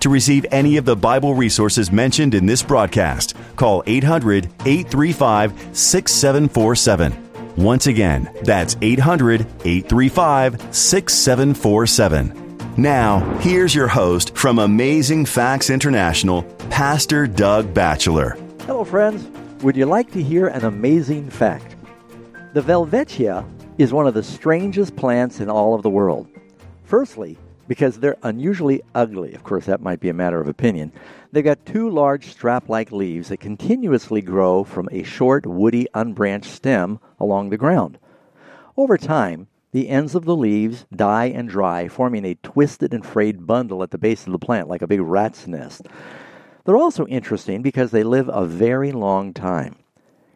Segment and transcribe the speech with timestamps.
[0.00, 7.30] To receive any of the Bible resources mentioned in this broadcast, call 800 835 6747.
[7.56, 12.58] Once again, that's 800 835 6747.
[12.78, 18.38] Now, here's your host from Amazing Facts International, Pastor Doug Batchelor.
[18.60, 19.28] Hello, friends.
[19.62, 21.76] Would you like to hear an amazing fact?
[22.54, 23.46] The Welwitschia
[23.76, 26.26] is one of the strangest plants in all of the world.
[26.84, 27.36] Firstly,
[27.70, 29.32] because they're unusually ugly.
[29.32, 30.90] Of course, that might be a matter of opinion.
[31.30, 36.50] They've got two large strap like leaves that continuously grow from a short, woody, unbranched
[36.50, 37.96] stem along the ground.
[38.76, 43.46] Over time, the ends of the leaves die and dry, forming a twisted and frayed
[43.46, 45.82] bundle at the base of the plant, like a big rat's nest.
[46.64, 49.76] They're also interesting because they live a very long time.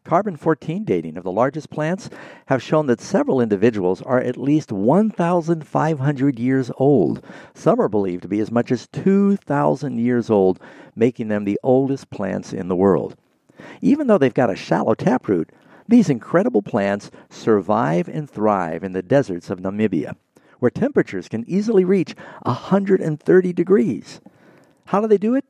[0.04, 2.10] Carbon 14 dating of the largest plants
[2.44, 7.24] have shown that several individuals are at least 1,500 years old.
[7.54, 10.60] Some are believed to be as much as 2,000 years old,
[10.94, 13.16] making them the oldest plants in the world.
[13.80, 15.48] Even though they've got a shallow taproot,
[15.88, 20.16] these incredible plants survive and thrive in the deserts of Namibia,
[20.58, 24.20] where temperatures can easily reach 130 degrees.
[24.84, 25.46] How do they do it?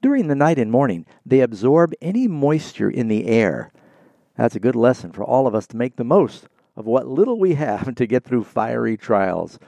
[0.00, 3.72] During the night and morning, they absorb any moisture in the air
[4.40, 7.38] that's a good lesson for all of us to make the most of what little
[7.38, 9.58] we have to get through fiery trials.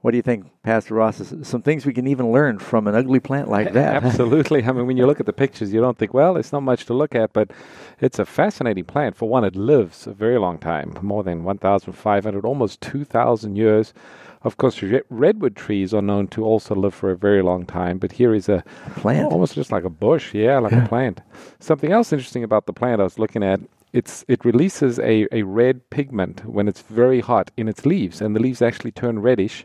[0.00, 1.22] What do you think, Pastor Ross?
[1.44, 4.04] Some things we can even learn from an ugly plant like that.
[4.04, 4.62] Absolutely.
[4.62, 6.84] I mean, when you look at the pictures, you don't think, well, it's not much
[6.86, 7.52] to look at, but
[8.00, 9.16] it's a fascinating plant.
[9.16, 13.94] For one, it lives a very long time more than 1,500, almost 2,000 years.
[14.42, 18.12] Of course, redwood trees are known to also live for a very long time, but
[18.12, 18.62] here is a
[18.96, 21.22] plant, almost just like a bush, yeah, like a plant.
[21.60, 23.60] Something else interesting about the plant I was looking at
[23.94, 28.34] it's it releases a, a red pigment when it's very hot in its leaves, and
[28.34, 29.64] the leaves actually turn reddish,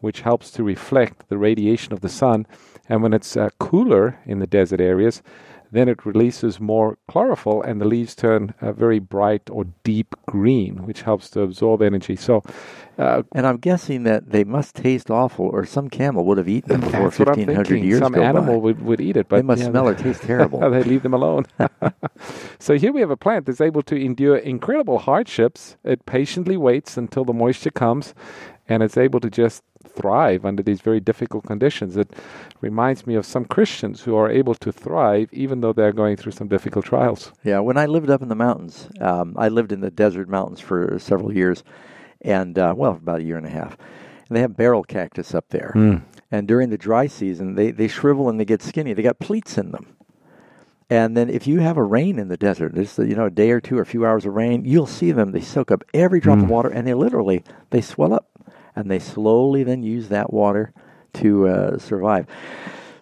[0.00, 2.44] which helps to reflect the radiation of the sun.
[2.88, 5.22] And when it's uh, cooler in the desert areas,
[5.70, 10.86] then it releases more chlorophyll and the leaves turn uh, very bright or deep green,
[10.86, 12.16] which helps to absorb energy.
[12.16, 12.42] So,
[12.98, 16.68] uh, and I'm guessing that they must taste awful, or some camel would have eaten
[16.68, 19.88] them before 1500 years Some animal would, would eat it, but they must yeah, smell
[19.92, 20.58] or taste terrible.
[20.70, 21.46] they leave them alone.
[22.58, 25.76] so here we have a plant that's able to endure incredible hardships.
[25.84, 28.14] It patiently waits until the moisture comes,
[28.68, 31.96] and it's able to just thrive under these very difficult conditions.
[31.96, 32.12] It
[32.60, 36.32] reminds me of some Christians who are able to thrive even though they're going through
[36.32, 37.32] some difficult trials.
[37.44, 40.60] Yeah, when I lived up in the mountains, um, I lived in the desert mountains
[40.60, 41.64] for several years,
[42.20, 43.76] and uh, well, about a year and a half.
[44.28, 45.72] And they have barrel cactus up there.
[45.74, 46.02] Mm.
[46.30, 48.92] And during the dry season, they, they shrivel and they get skinny.
[48.92, 49.96] They got pleats in them.
[50.90, 53.50] And then if you have a rain in the desert, just you know a day
[53.50, 55.32] or two or a few hours of rain, you'll see them.
[55.32, 56.44] They soak up every drop mm.
[56.44, 58.26] of water, and they literally they swell up
[58.78, 60.72] and they slowly then use that water
[61.14, 62.26] to uh, survive.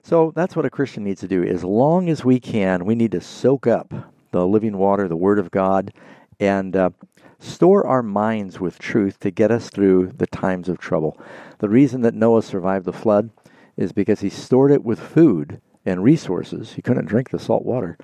[0.03, 1.44] So that's what a Christian needs to do.
[1.44, 3.92] As long as we can, we need to soak up
[4.31, 5.92] the living water, the Word of God,
[6.41, 6.91] and uh,
[7.38, 11.20] store our minds with truth to get us through the times of trouble.
[11.59, 13.31] The reason that Noah survived the flood
[13.76, 16.72] is because he stored it with food and resources.
[16.72, 17.98] He couldn't drink the salt water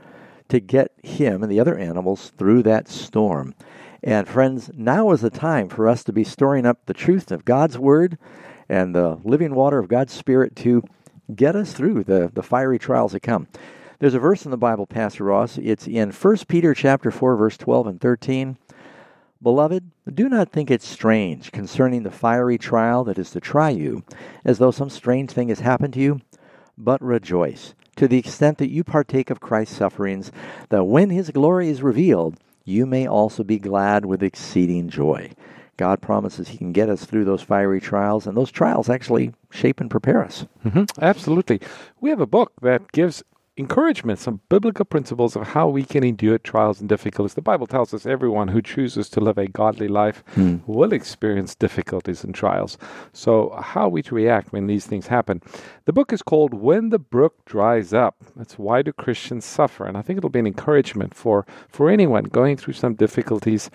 [0.48, 3.54] to get him and the other animals through that storm.
[4.02, 7.44] And friends, now is the time for us to be storing up the truth of
[7.44, 8.18] God's Word
[8.68, 10.82] and the living water of God's Spirit to
[11.32, 13.46] get us through the, the fiery trials that come.
[14.00, 15.56] There's a verse in the Bible, Pastor Ross.
[15.56, 18.56] It's in 1 Peter chapter 4, verse 12 and 13.
[19.40, 24.02] Beloved, do not think it strange concerning the fiery trial that is to try you,
[24.44, 26.20] as though some strange thing has happened to you,
[26.76, 30.32] but rejoice to the extent that you partake of Christ's sufferings,
[30.70, 35.30] that when his glory is revealed, you may also be glad with exceeding joy.
[35.76, 39.80] God promises He can get us through those fiery trials, and those trials actually shape
[39.80, 40.46] and prepare us.
[40.64, 40.84] Mm-hmm.
[41.02, 41.60] Absolutely.
[42.00, 43.22] We have a book that gives
[43.58, 47.34] encouragement, some biblical principles of how we can endure trials and difficulties.
[47.34, 50.58] The Bible tells us everyone who chooses to live a godly life hmm.
[50.66, 52.78] will experience difficulties and trials.
[53.12, 55.42] So, how we to react when these things happen.
[55.84, 58.16] The book is called When the Brook Dries Up.
[58.36, 59.84] That's why do Christians suffer?
[59.84, 63.70] And I think it'll be an encouragement for, for anyone going through some difficulties.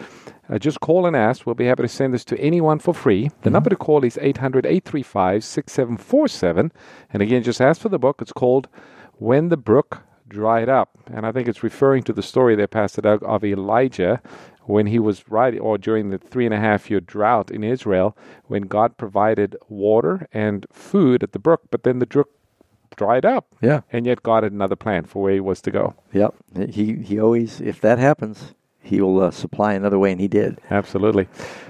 [0.49, 1.45] Uh, just call and ask.
[1.45, 3.27] We'll be happy to send this to anyone for free.
[3.27, 3.53] The mm-hmm.
[3.53, 6.71] number to call is 800 835 6747.
[7.13, 8.21] And again, just ask for the book.
[8.21, 8.69] It's called
[9.19, 10.97] when the brook dried up.
[11.11, 14.21] And I think it's referring to the story there, Pastor Doug, of Elijah
[14.65, 18.17] when he was right, or during the three and a half year drought in Israel,
[18.47, 22.29] when God provided water and food at the brook, but then the brook
[22.97, 23.47] dried up.
[23.61, 23.81] Yeah.
[23.93, 25.95] And yet God had another plan for where he was to go.
[26.11, 26.35] Yep.
[26.69, 30.59] He he always, if that happens, he will uh, supply another way, and he did.
[30.69, 31.27] Absolutely.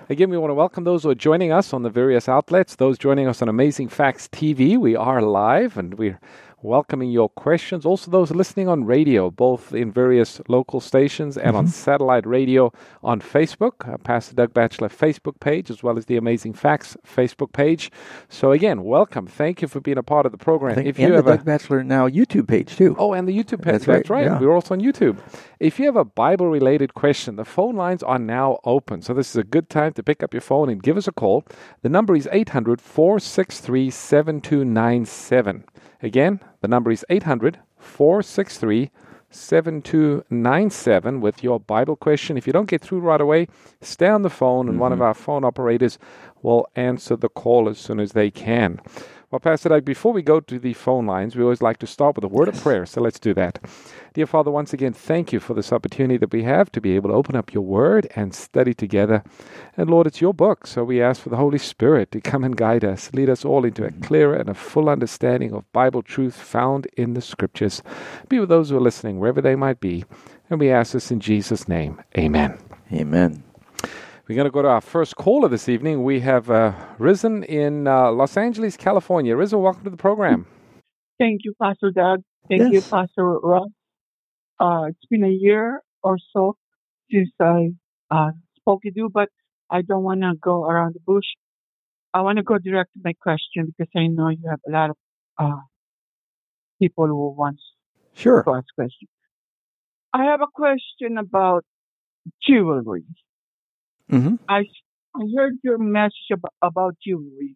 [0.09, 2.97] Again, we want to welcome those who are joining us on the various outlets, those
[2.97, 4.77] joining us on Amazing Facts TV.
[4.77, 6.19] We are live, and we're
[6.61, 7.85] welcoming your questions.
[7.85, 11.57] Also, those listening on radio, both in various local stations and mm-hmm.
[11.57, 12.71] on satellite radio
[13.03, 17.53] on Facebook, uh, Pastor Doug Batchelor Facebook page, as well as the Amazing Facts Facebook
[17.53, 17.91] page.
[18.29, 19.27] So, again, welcome.
[19.27, 20.79] Thank you for being a part of the program.
[20.79, 22.95] if you have the Doug a, Batchelor Now YouTube page, too.
[22.97, 23.73] Oh, and the YouTube page.
[23.73, 24.25] That's, That's right.
[24.25, 24.25] right.
[24.25, 24.39] Yeah.
[24.39, 25.17] We're also on YouTube.
[25.59, 29.01] If you have a Bible related question, the phone lines are now open.
[29.01, 31.11] So, this is a good time to pick up your phone and give us a
[31.11, 31.45] call.
[31.83, 35.63] The number is 800 463 7297.
[36.01, 38.91] Again, the number is 800 463
[39.29, 42.37] 7297 with your Bible question.
[42.37, 43.47] If you don't get through right away,
[43.81, 44.81] stay on the phone and mm-hmm.
[44.81, 45.07] one of mm-hmm.
[45.07, 45.99] our phone operators
[46.41, 48.79] will answer the call as soon as they can.
[49.29, 52.15] Well, Pastor Doug, before we go to the phone lines, we always like to start
[52.15, 52.85] with a word of prayer.
[52.85, 53.59] So let's do that.
[54.13, 57.09] Dear Father, once again, thank you for this opportunity that we have to be able
[57.09, 59.23] to open up your word and study together.
[59.75, 62.55] And Lord, it's your book, so we ask for the Holy Spirit to come and
[62.55, 66.37] guide us, lead us all into a clearer and a full understanding of Bible truth
[66.37, 67.83] found in the scriptures.
[68.29, 70.05] Be with those who are listening, wherever they might be.
[70.49, 72.01] And we ask this in Jesus' name.
[72.17, 72.57] Amen.
[72.93, 73.43] Amen.
[74.27, 76.03] We're going to go to our first caller this evening.
[76.03, 79.37] We have uh, Risen in uh, Los Angeles, California.
[79.37, 80.45] Risen, welcome to the program.
[81.17, 82.23] Thank you, Pastor Doug.
[82.49, 82.73] Thank yes.
[82.73, 83.69] you, Pastor Ross.
[84.59, 86.57] Uh, it's been a year or so
[87.09, 87.69] since I
[88.11, 89.29] uh, spoke with you, but
[89.69, 91.27] I don't want to go around the bush.
[92.13, 94.89] I want to go direct to my question because I know you have a lot
[94.89, 94.97] of
[95.37, 95.61] uh,
[96.81, 97.61] people who want
[98.13, 98.43] sure.
[98.43, 99.09] to ask questions.
[100.11, 101.63] I have a question about
[102.45, 103.05] jewelry.
[104.11, 104.35] Mm-hmm.
[104.47, 104.65] I,
[105.15, 107.55] I heard your message about, about jewelry,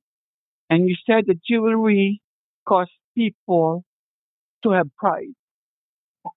[0.69, 2.21] and you said that jewelry
[2.67, 3.83] causes people
[4.63, 5.33] to have pride.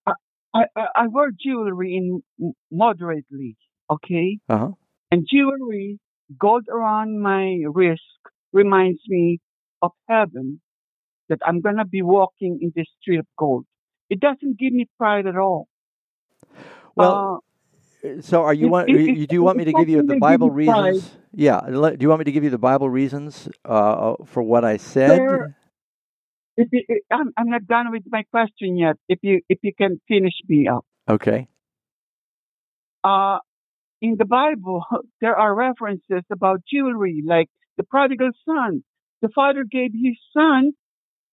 [0.05, 0.13] I,
[0.53, 0.65] I,
[0.95, 3.57] I wear jewelry in moderately,
[3.89, 4.39] okay?
[4.49, 4.71] Uh-huh.
[5.11, 5.99] And jewelry,
[6.39, 8.01] gold around my wrist,
[8.53, 9.39] reminds me
[9.81, 10.61] of heaven
[11.29, 13.65] that I'm going to be walking in this street of gold.
[14.09, 15.67] It doesn't give me pride at all.
[16.95, 17.39] Well, uh,
[18.21, 18.89] so, are you want?
[18.89, 21.09] you do you want me to give you the Bible reasons?
[21.33, 21.61] Yeah.
[21.65, 25.19] Do you want me to give you the Bible reasons uh, for what I said?
[25.19, 25.57] There,
[26.57, 28.95] if you, I'm, I'm not done with my question yet.
[29.09, 30.85] If you if you can finish me up.
[31.07, 31.47] Okay.
[33.03, 33.37] Uh,
[34.01, 34.83] in the Bible,
[35.21, 38.83] there are references about jewelry, like the prodigal son.
[39.21, 40.73] The father gave his son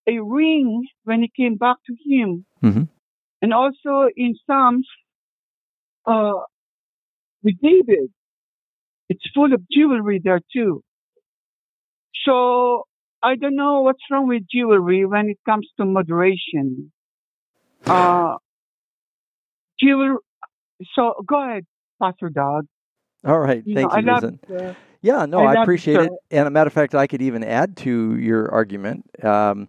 [0.07, 2.45] a ring when he came back to him.
[2.63, 2.85] Mm-hmm.
[3.43, 4.87] And also in Psalms,
[6.07, 6.33] uh,
[7.43, 8.11] with David.
[9.09, 10.83] It's full of jewelry there too.
[12.25, 12.85] So
[13.23, 16.93] I don't know what's wrong with jewelry when it comes to moderation.
[17.87, 18.37] Uh,
[19.81, 20.17] jewelry.
[20.95, 21.67] So go ahead,
[22.01, 22.67] Pastor Doug.
[23.25, 26.13] All right, you thank know, you, love, yeah, no, I, I appreciate it.
[26.33, 29.05] And a matter of fact, I could even add to your argument.
[29.25, 29.69] Um,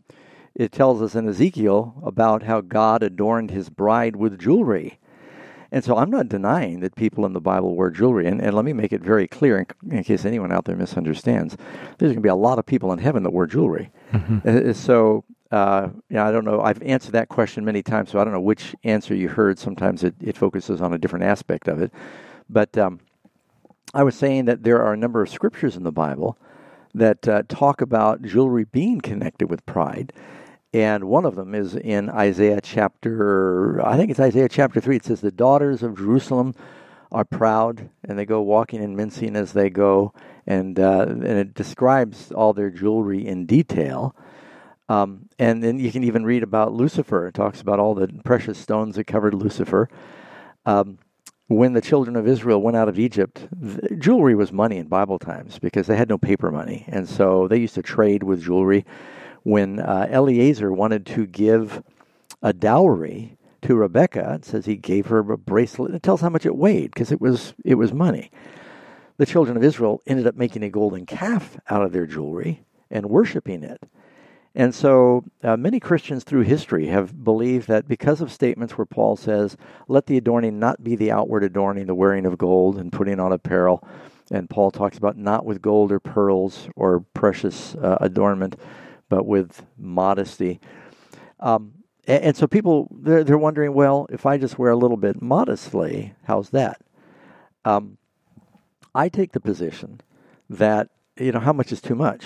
[0.55, 4.99] it tells us in Ezekiel about how God adorned his bride with jewelry.
[5.73, 8.27] And so I'm not denying that people in the Bible wear jewelry.
[8.27, 11.57] And, and let me make it very clear in, in case anyone out there misunderstands
[11.97, 13.91] there's going to be a lot of people in heaven that wear jewelry.
[14.11, 14.47] Mm-hmm.
[14.47, 16.61] Uh, uh, so, uh, you know, I don't know.
[16.61, 19.57] I've answered that question many times, so I don't know which answer you heard.
[19.57, 21.91] Sometimes it, it focuses on a different aspect of it.
[22.47, 22.99] But um,
[23.95, 26.37] I was saying that there are a number of scriptures in the Bible
[26.93, 30.13] that uh, talk about jewelry being connected with pride.
[30.73, 34.95] And one of them is in Isaiah chapter, I think it's Isaiah chapter 3.
[34.95, 36.55] It says, The daughters of Jerusalem
[37.11, 40.13] are proud, and they go walking and mincing as they go.
[40.47, 44.15] And, uh, and it describes all their jewelry in detail.
[44.89, 47.27] Um, and then you can even read about Lucifer.
[47.27, 49.89] It talks about all the precious stones that covered Lucifer.
[50.65, 50.97] Um,
[51.47, 53.47] when the children of Israel went out of Egypt,
[53.99, 56.83] jewelry was money in Bible times because they had no paper money.
[56.87, 58.85] And so they used to trade with jewelry
[59.43, 61.83] when uh, Eliezer wanted to give
[62.41, 65.93] a dowry to Rebecca, it says he gave her a bracelet.
[65.93, 68.31] It tells how much it weighed because it was it was money.
[69.17, 73.05] The children of Israel ended up making a golden calf out of their jewelry and
[73.05, 73.81] worshiping it.
[74.55, 79.15] And so uh, many Christians through history have believed that because of statements where Paul
[79.15, 79.57] says,
[79.87, 83.31] let the adorning not be the outward adorning, the wearing of gold and putting on
[83.31, 83.87] apparel.
[84.29, 88.55] And Paul talks about not with gold or pearls or precious uh, adornment,
[89.13, 90.59] but with modesty.
[91.39, 91.73] Um,
[92.07, 95.21] and, and so people they're, they're wondering, well, if I just wear a little bit
[95.21, 96.81] modestly, how's that?
[97.63, 97.99] Um,
[98.95, 100.01] I take the position
[100.49, 102.25] that you know how much is too much.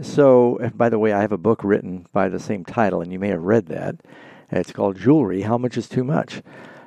[0.00, 3.20] So, by the way, I have a book written by the same title, and you
[3.20, 3.96] may have read that.
[4.50, 6.42] It's called Jewelry How Much is Too Much?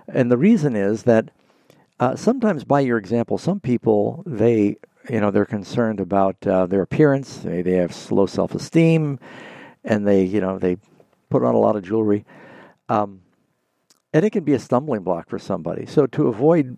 [0.07, 1.31] And the reason is that
[2.00, 4.77] uh, sometimes, by your example, some people, they,
[5.10, 9.20] you know, they're concerned about uh, their appearance, they, they have low self esteem,
[9.84, 10.78] and they, you know, they
[11.30, 12.26] put on a lot of jewelry.
[12.90, 13.22] Um,
[14.14, 15.86] and it can be a stumbling block for somebody.
[15.86, 16.78] So, to avoid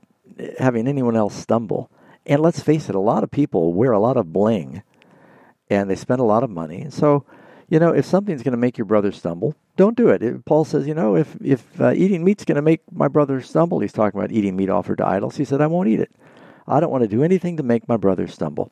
[0.60, 1.90] having anyone else stumble,
[2.26, 4.84] and let's face it, a lot of people wear a lot of bling
[5.70, 6.88] and they spend a lot of money.
[6.90, 7.26] So,
[7.70, 10.24] you know, if something's going to make your brother stumble, don't do it.
[10.24, 13.42] If Paul says, you know, if if uh, eating meat's going to make my brother
[13.42, 15.38] stumble, he's talking about eating meat offered to idols.
[15.38, 16.12] He said, I won't eat it.
[16.68, 18.72] I don't want to do anything to make my brother stumble.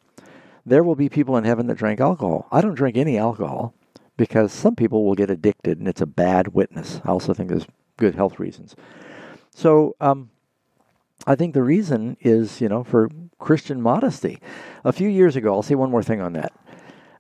[0.66, 2.48] There will be people in heaven that drink alcohol.
[2.52, 3.74] I don't drink any alcohol
[4.18, 7.02] because some people will get addicted, and it's a bad witness.
[7.06, 8.76] I also think there's good health reasons.
[9.54, 10.32] So, um,
[11.28, 13.10] I think the reason is, you know, for
[13.40, 14.40] Christian modesty.
[14.84, 16.54] A few years ago, I'll say one more thing on that.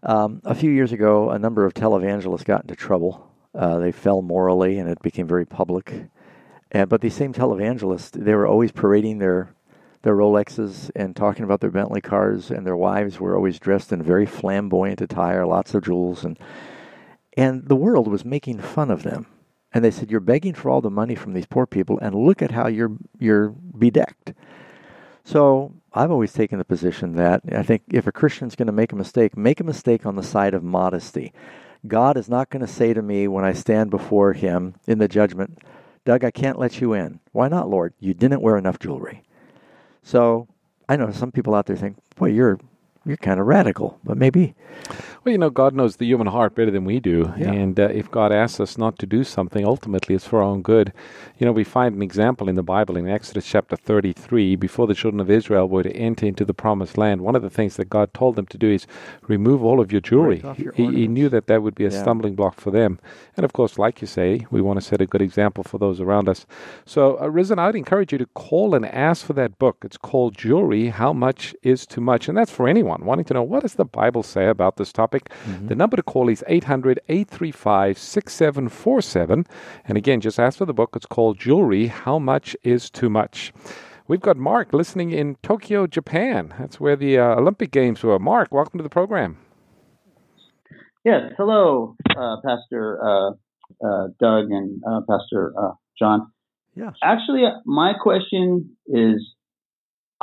[0.03, 3.31] Um, a few years ago, a number of televangelists got into trouble.
[3.53, 6.09] Uh, they fell morally, and it became very public.
[6.71, 9.55] And but these same televangelists, they were always parading their
[10.05, 14.03] their Rolexes and talking about their Bentley cars, and their wives were always dressed in
[14.03, 16.37] very flamboyant attire, lots of jewels, and
[17.35, 19.25] and the world was making fun of them.
[19.73, 22.43] And they said, "You're begging for all the money from these poor people, and look
[22.43, 24.33] at how you're you're bedecked."
[25.23, 28.93] So I've always taken the position that I think if a Christian's going to make
[28.93, 31.33] a mistake, make a mistake on the side of modesty.
[31.87, 35.07] God is not going to say to me when I stand before Him in the
[35.07, 35.57] judgment,
[36.05, 37.21] Doug, I can't let you in.
[37.31, 37.95] Why not, Lord?
[37.99, 39.23] You didn't wear enough jewelry.
[40.05, 40.47] So
[40.87, 42.59] I know some people out there think, boy, you're
[43.05, 44.55] you're kind of radical, but maybe.
[45.23, 47.33] Well, you know, God knows the human heart better than we do.
[47.37, 47.51] Yeah.
[47.51, 50.61] And uh, if God asks us not to do something, ultimately it's for our own
[50.61, 50.93] good.
[51.37, 54.55] You know, we find an example in the Bible in Exodus chapter 33.
[54.55, 57.49] Before the children of Israel were to enter into the promised land, one of the
[57.49, 58.85] things that God told them to do is
[59.27, 60.43] remove all of your jewelry.
[60.57, 62.01] your he, he knew that that would be a Yeah.
[62.01, 62.99] stumbling block for them.
[63.37, 65.99] And of course, like you say, we want to set a good example for those
[66.01, 66.45] around us.
[66.85, 69.77] So, uh, Risen, I'd encourage you to call and ask for that book.
[69.83, 72.27] It's called Jewelry How Much is Too Much?
[72.27, 75.29] And that's for anyone wanting to know what does the Bible say about this topic.
[75.67, 79.47] The number to call is 800 835 6747.
[79.85, 80.91] And again, just ask for the book.
[80.95, 83.51] It's called Jewelry How Much is Too Much?
[84.07, 86.53] We've got Mark listening in Tokyo, Japan.
[86.59, 88.19] That's where the uh, Olympic Games were.
[88.19, 89.37] Mark, welcome to the program.
[91.03, 93.29] Yes, hello, uh, Pastor uh,
[93.83, 96.31] uh, Doug and uh, Pastor uh, John.
[96.75, 96.91] Yeah.
[97.03, 99.34] Actually, uh, my question is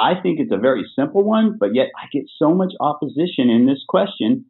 [0.03, 3.67] I think it's a very simple one, but yet I get so much opposition in
[3.67, 4.47] this question.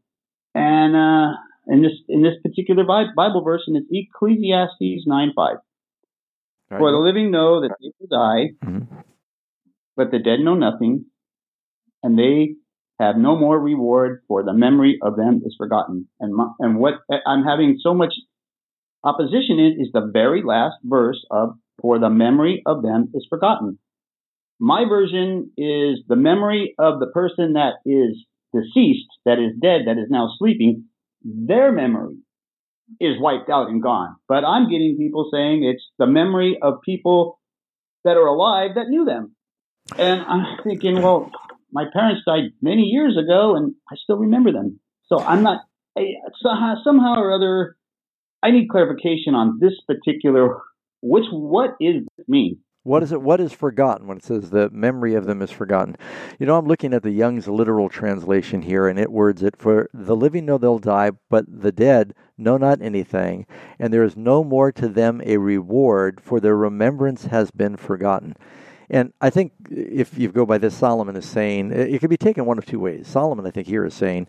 [0.54, 1.32] And uh,
[1.66, 5.56] in this in this particular Bible verse, and it's Ecclesiastes 9 5.
[6.70, 6.78] Right.
[6.78, 8.86] For the living know that they will die, Mhm.
[9.96, 11.04] but the dead know nothing,
[12.02, 12.56] and they
[12.98, 16.08] have no more reward, for the memory of them is forgotten.
[16.20, 16.94] And my, and what
[17.26, 18.14] I'm having so much
[19.04, 23.78] opposition in is the very last verse of for the memory of them is forgotten.
[24.64, 30.00] My version is the memory of the person that is deceased, that is dead, that
[30.00, 30.84] is now sleeping,
[31.20, 32.18] their memory
[33.00, 34.14] is wiped out and gone.
[34.28, 37.40] But I'm getting people saying it's the memory of people
[38.04, 39.34] that are alive that knew them.
[39.98, 41.32] And I'm thinking, well,
[41.72, 44.78] my parents died many years ago and I still remember them.
[45.06, 45.62] So I'm not,
[45.98, 46.02] I,
[46.40, 47.76] somehow, somehow or other,
[48.44, 50.58] I need clarification on this particular,
[51.00, 52.60] which, what is this mean?
[52.84, 53.22] What is it?
[53.22, 55.96] What is forgotten when it says the memory of them is forgotten?
[56.40, 59.88] You know, I'm looking at the Young's literal translation here, and it words it for
[59.94, 63.46] the living know they'll die, but the dead know not anything,
[63.78, 68.36] and there is no more to them a reward, for their remembrance has been forgotten.
[68.90, 72.44] And I think if you go by this, Solomon is saying it could be taken
[72.46, 73.06] one of two ways.
[73.06, 74.26] Solomon, I think, here is saying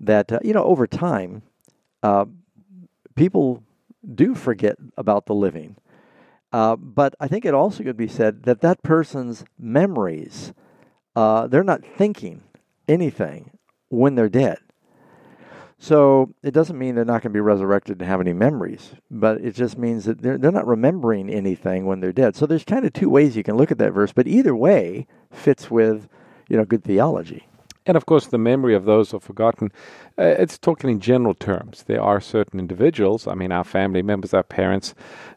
[0.00, 1.42] that uh, you know over time,
[2.02, 2.24] uh,
[3.14, 3.62] people
[4.14, 5.76] do forget about the living.
[6.52, 10.52] Uh, but I think it also could be said that that person's memories,
[11.16, 12.42] uh, they're not thinking
[12.86, 13.52] anything
[13.88, 14.58] when they're dead.
[15.78, 19.40] So it doesn't mean they're not going to be resurrected and have any memories, but
[19.40, 22.36] it just means that they're, they're not remembering anything when they're dead.
[22.36, 25.08] So there's kind of two ways you can look at that verse, but either way
[25.32, 26.08] fits with,
[26.48, 27.48] you know, good theology.
[27.86, 29.72] And of course, the memory of those who are forgotten,
[30.18, 31.84] uh, it's talking in general terms.
[31.84, 34.94] There are certain individuals, I mean, our family members, our parents,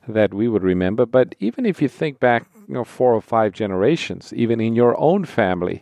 [0.07, 1.05] that we would remember.
[1.05, 4.99] But even if you think back, you know, four or five generations, even in your
[4.99, 5.81] own family,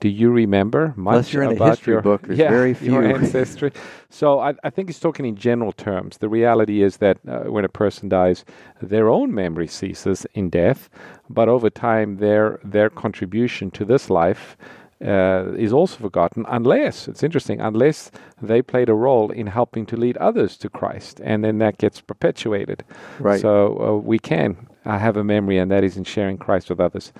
[0.00, 2.74] Do you remember much Unless you're in a about history your, book, there's yeah, very
[2.80, 3.70] your ancestry?
[4.08, 6.18] So I, I think he's talking in general terms.
[6.18, 8.44] The reality is that uh, when a person dies,
[8.80, 10.88] their own memory ceases in death,
[11.28, 14.56] but over time, their their contribution to this life
[15.04, 19.96] uh, is also forgotten unless it's interesting unless they played a role in helping to
[19.96, 22.84] lead others to Christ, and then that gets perpetuated.
[23.18, 23.40] Right.
[23.40, 26.80] So uh, we can uh, have a memory, and that is in sharing Christ with
[26.80, 27.12] others.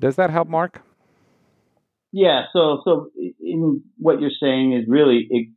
[0.00, 0.82] Does that help, Mark?
[2.10, 2.42] Yeah.
[2.52, 3.10] So, so
[3.40, 5.48] in what you're saying is really it,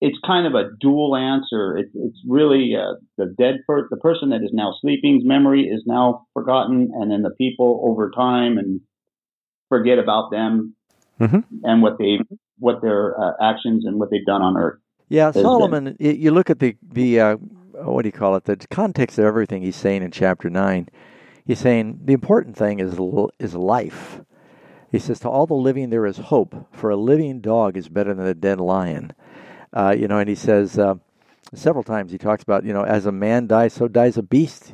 [0.00, 1.78] it's kind of a dual answer.
[1.78, 5.82] It, it's really uh, the dead per- the person that is now sleeping's memory is
[5.86, 8.80] now forgotten, and then the people over time and
[9.70, 10.76] forget about them
[11.20, 11.44] Mhm.
[11.62, 12.18] and what they
[12.58, 14.78] what their uh, actions and what they've done on earth.
[15.08, 15.96] Yeah, Solomon.
[16.00, 18.44] y you look at the the uh, what do you call it?
[18.44, 20.88] The context of everything he's saying in chapter nine.
[21.44, 22.98] He's saying the important thing is
[23.38, 24.20] is life.
[24.90, 28.14] He says to all the living there is hope, for a living dog is better
[28.14, 29.12] than a dead lion.
[29.72, 30.94] Uh, you know, and he says uh,
[31.52, 34.72] several times he talks about you know as a man dies, so dies a beast.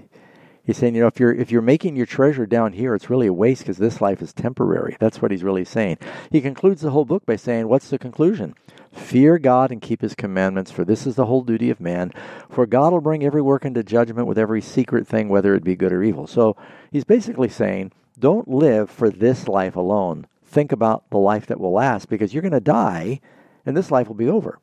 [0.70, 3.26] He's saying, you know, if you're if you're making your treasure down here, it's really
[3.26, 4.96] a waste because this life is temporary.
[5.00, 5.98] That's what he's really saying.
[6.30, 8.54] He concludes the whole book by saying, "What's the conclusion?
[8.92, 12.12] Fear God and keep His commandments, for this is the whole duty of man.
[12.48, 15.74] For God will bring every work into judgment with every secret thing, whether it be
[15.74, 16.54] good or evil." So
[16.92, 20.28] he's basically saying, don't live for this life alone.
[20.44, 23.20] Think about the life that will last, because you're going to die,
[23.66, 24.60] and this life will be over.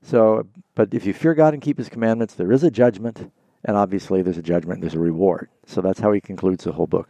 [0.00, 3.30] So, but if you fear God and keep His commandments, there is a judgment,
[3.64, 5.48] and obviously there's a judgment, there's a reward.
[5.66, 7.08] So that's how he concludes the whole book.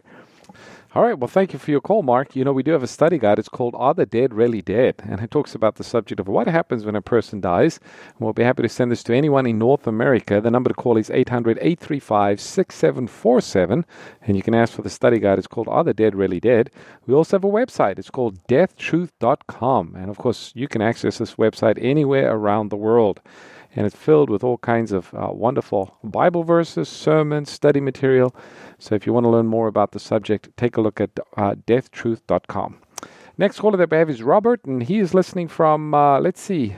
[0.94, 1.18] All right.
[1.18, 2.36] Well, thank you for your call, Mark.
[2.36, 3.40] You know, we do have a study guide.
[3.40, 4.94] It's called Are the Dead Really Dead?
[5.02, 7.80] And it talks about the subject of what happens when a person dies.
[7.82, 10.40] And we'll be happy to send this to anyone in North America.
[10.40, 13.84] The number to call is 800 835 6747.
[14.22, 15.38] And you can ask for the study guide.
[15.38, 16.70] It's called Are the Dead Really Dead?
[17.08, 17.98] We also have a website.
[17.98, 19.96] It's called deathtruth.com.
[19.96, 23.20] And of course, you can access this website anywhere around the world
[23.74, 28.34] and it's filled with all kinds of uh, wonderful Bible verses, sermons, study material.
[28.78, 31.54] So if you want to learn more about the subject, take a look at uh,
[31.66, 32.78] deathtruth.com.
[33.36, 36.76] Next caller that we have is Robert, and he is listening from, uh, let's see,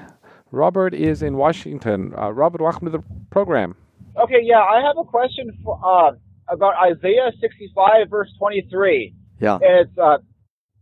[0.51, 2.15] Robert is in Washington.
[2.17, 3.77] Uh, Robert, welcome to the program.
[4.19, 6.13] Okay, yeah, I have a question for, uh,
[6.49, 9.13] about Isaiah 65, verse 23.
[9.39, 9.57] Yeah.
[9.57, 10.19] And it's, uh,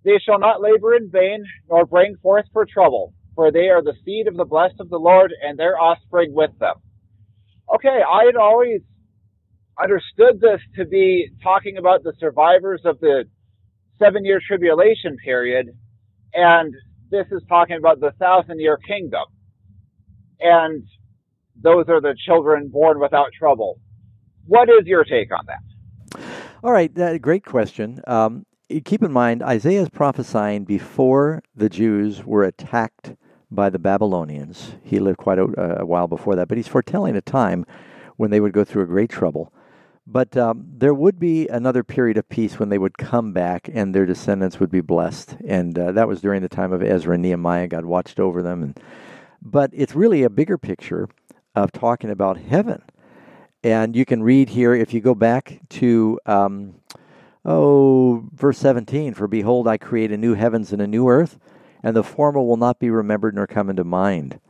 [0.04, 3.94] they shall not labor in vain, nor bring forth for trouble, for they are the
[4.04, 6.76] seed of the blessed of the Lord, and their offspring with them.
[7.74, 8.80] Okay, I had always
[9.82, 13.24] understood this to be talking about the survivors of the
[13.98, 15.68] seven year tribulation period,
[16.32, 16.74] and
[17.10, 19.24] this is talking about the thousand year kingdom.
[20.40, 20.84] And
[21.60, 23.80] those are the children born without trouble.
[24.46, 26.22] What is your take on that?
[26.62, 28.00] All right, great question.
[28.06, 28.44] Um,
[28.84, 33.14] keep in mind, Isaiah is prophesying before the Jews were attacked
[33.54, 34.72] by the Babylonians.
[34.82, 37.64] He lived quite a, a while before that, but he's foretelling a time
[38.16, 39.52] when they would go through a great trouble.
[40.06, 43.94] But um, there would be another period of peace when they would come back and
[43.94, 45.36] their descendants would be blessed.
[45.46, 47.68] And uh, that was during the time of Ezra and Nehemiah.
[47.68, 48.62] God watched over them.
[48.62, 48.80] And,
[49.40, 51.08] but it's really a bigger picture
[51.54, 52.82] of talking about heaven.
[53.62, 56.74] And you can read here, if you go back to, um,
[57.46, 61.38] oh, verse 17 For behold, I create a new heavens and a new earth,
[61.84, 64.40] and the former will not be remembered nor come into mind.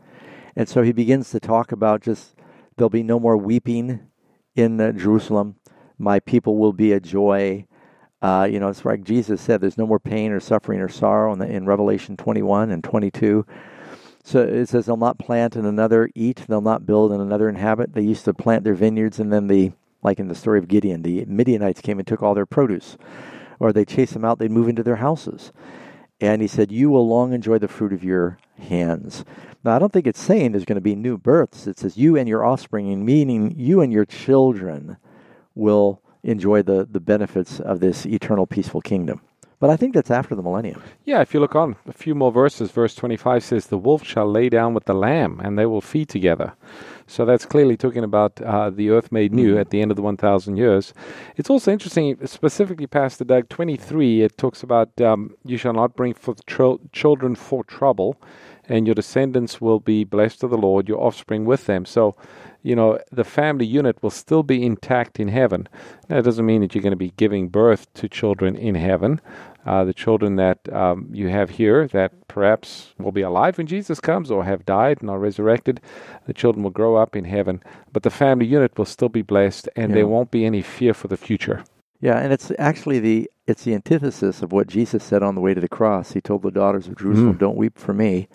[0.54, 2.36] And so he begins to talk about just
[2.76, 4.06] there'll be no more weeping
[4.54, 5.56] in uh, Jerusalem.
[5.98, 7.66] My people will be a joy.
[8.22, 11.32] Uh, you know, it's like Jesus said, there's no more pain or suffering or sorrow
[11.32, 13.44] in, the, in Revelation 21 and 22.
[14.22, 17.94] So it says they'll not plant and another eat, they'll not build and another inhabit.
[17.94, 19.72] They used to plant their vineyards and then the,
[20.04, 22.96] like in the story of Gideon, the Midianites came and took all their produce.
[23.58, 25.52] Or they chased them out, they'd move into their houses.
[26.20, 29.24] And he said, You will long enjoy the fruit of your hands.
[29.64, 31.66] Now, I don't think it's saying there's going to be new births.
[31.66, 34.96] It says, You and your offspring, meaning you and your children
[35.54, 39.20] will enjoy the, the benefits of this eternal, peaceful kingdom.
[39.60, 40.82] But I think that's after the millennium.
[41.04, 44.30] Yeah, if you look on a few more verses, verse 25 says, The wolf shall
[44.30, 46.54] lay down with the lamb, and they will feed together.
[47.06, 50.02] So that's clearly talking about uh, the earth made new at the end of the
[50.02, 50.94] 1,000 years.
[51.36, 56.14] It's also interesting, specifically Pastor Doug 23, it talks about um, you shall not bring
[56.14, 58.16] forth children for trouble,
[58.68, 61.84] and your descendants will be blessed of the Lord, your offspring with them.
[61.84, 62.16] So,
[62.62, 65.68] you know, the family unit will still be intact in heaven.
[66.08, 69.20] That doesn't mean that you're going to be giving birth to children in heaven.
[69.66, 73.98] Uh, the children that um, you have here that perhaps will be alive when Jesus
[73.98, 75.80] comes or have died and are resurrected,
[76.26, 77.62] the children will grow up in heaven.
[77.92, 79.94] But the family unit will still be blessed and Yeah.
[79.94, 81.64] there won't be any fear for the future.
[82.00, 85.52] Yeah, and it's actually the it's the antithesis of what Jesus said on the way
[85.54, 86.12] to the cross.
[86.12, 87.38] He told the daughters of Jerusalem, Mm.
[87.38, 88.26] "Don't weep for me,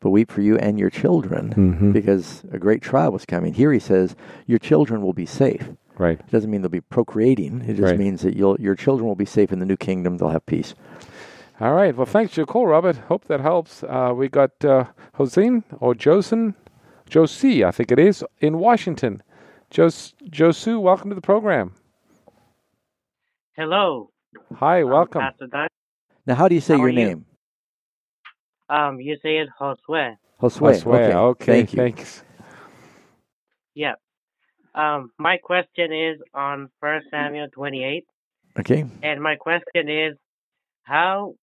[0.00, 1.92] but weep for you and your children, Mhm.
[1.92, 6.18] because a great trial was coming." Here he says, "Your children will be safe." Right.
[6.20, 7.60] It doesn't mean they'll be procreating.
[7.62, 7.98] It just Right.
[7.98, 10.16] means that you'll, your children will be safe in the new kingdom.
[10.18, 10.74] They'll have peace.
[11.60, 11.94] All right.
[11.96, 12.96] Well, thanks for your call, Robert.
[13.08, 13.82] Hope that helps.
[13.82, 14.84] Uh, we got uh,
[15.18, 16.54] Josine or Josen,
[17.10, 19.22] Josie, I think it is, in Washington.
[19.70, 21.74] Jos- Josu, welcome to the program.
[23.56, 24.10] Hello.
[24.56, 25.22] Hi, um, welcome.
[26.26, 26.94] Now, how do you say How your are you?
[27.06, 27.24] name?
[28.68, 30.14] Um, you say it Josue.
[30.40, 30.60] Josue.
[30.60, 31.14] Josue, Okay.
[31.14, 31.76] okay, Thank you.
[31.78, 32.22] thanks.
[33.74, 33.94] Yeah.
[34.78, 38.04] Um, my question is on First Samuel 28,
[38.60, 38.84] Okay.
[39.02, 40.14] and my question is,
[40.84, 41.34] how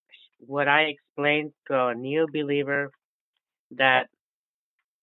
[0.48, 2.92] would I explain to a new believer
[3.72, 4.08] that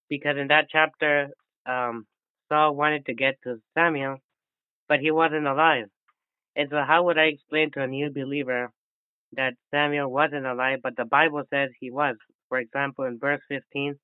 [0.08, 1.28] because in that chapter,
[1.66, 2.06] um,
[2.48, 4.16] Saul wanted to get to Samuel,
[4.88, 5.88] but he wasn't alive,
[6.56, 8.70] and so how would I explain to a new believer
[9.32, 12.16] that Samuel wasn't alive, but the Bible says he was?
[12.48, 13.98] For example, in verse 15,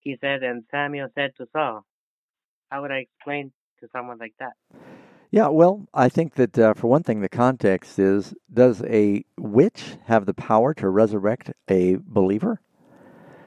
[0.00, 1.84] he said, "And Samuel said to Saul."
[2.70, 4.52] How would I explain to someone like that?
[5.30, 9.96] Yeah, well, I think that uh, for one thing, the context is does a witch
[10.06, 12.60] have the power to resurrect a believer?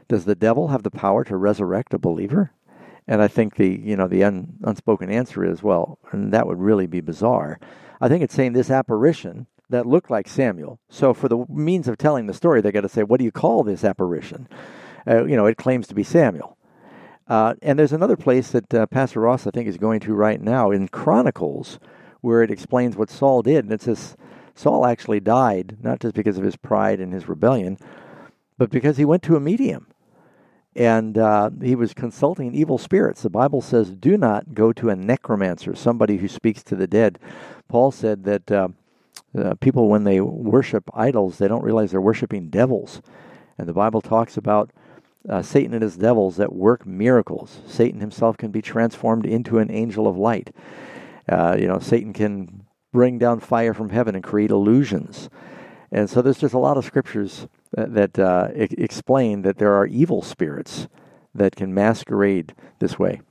[0.08, 2.52] Does the devil have the power to resurrect a believer?
[3.08, 6.60] And I think the you know the un, unspoken answer is well, and that would
[6.60, 7.60] really be bizarre.
[8.00, 10.80] I think it's saying this apparition that looked like Samuel.
[10.89, 13.32] So for the means of telling the story, they got to say, what do you
[13.32, 14.48] call this apparition?
[15.08, 16.58] Uh, you know, it claims to be Samuel.
[17.32, 20.41] Uh, and there's another place that uh, Pastor Ross, I think, is going to right
[20.41, 21.80] now in Chronicles,
[22.20, 23.63] where it explains what Saul did.
[23.63, 24.17] And it says
[24.54, 27.78] Saul actually died, not just because of his pride and his rebellion,
[28.58, 29.88] but because he went to a medium.
[30.76, 33.22] And uh, he was consulting evil spirits.
[33.22, 37.17] The Bible says, do not go to a necromancer, somebody who speaks to the dead.
[37.70, 38.67] Paul said that uh,
[39.39, 43.02] uh, people, when they worship idols, they don't realize they're worshiping devils.
[43.58, 44.72] And the Bible talks about
[45.29, 47.60] uh, Satan and his devils that work miracles.
[47.67, 50.53] Satan himself can be transformed into an angel of light.
[51.29, 55.29] Uh, you know, Satan can bring down fire from heaven and create illusions.
[55.91, 59.73] And so there's just a lot of scriptures that, that uh, e- explain that there
[59.73, 60.88] are evil spirits
[61.36, 63.21] that can masquerade this way.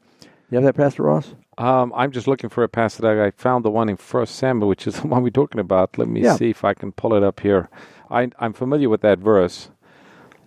[0.51, 1.35] You have that, Pastor Ross?
[1.59, 3.05] Um, I'm just looking for a passage.
[3.05, 5.99] I found the one in First Samuel, which is the one we're talking about.
[5.99, 6.37] Let me Yeah.
[6.37, 7.69] see if I can pull it up here.
[8.11, 9.71] I, I'm familiar with that verse.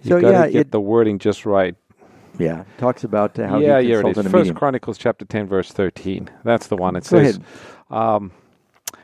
[0.04, 1.76] You So, yeah, get it- the wording just right.
[2.40, 4.26] Yeah, it talks about how yeah, he consulted is.
[4.26, 4.56] a First.
[4.56, 6.30] Chronicles chapter 10, verse 13.
[6.44, 6.96] That's the one.
[6.96, 7.96] It Go says, ahead.
[7.96, 8.32] um,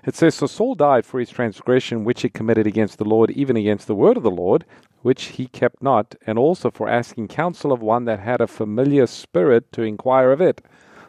[0.05, 3.55] it says, So Saul died for his transgression which he committed against the Lord, even
[3.55, 4.65] against the word of the Lord,
[5.03, 9.05] which he kept not, and also for asking counsel of one that had a familiar
[9.05, 10.61] spirit to inquire of it.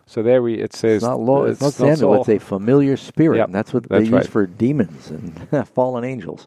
[0.06, 2.20] So there we, it says, It's not, uh, it's not Samuel.
[2.20, 6.04] It's a familiar spirit, Yep, and that's what that's they use for demons and fallen
[6.04, 6.46] angels.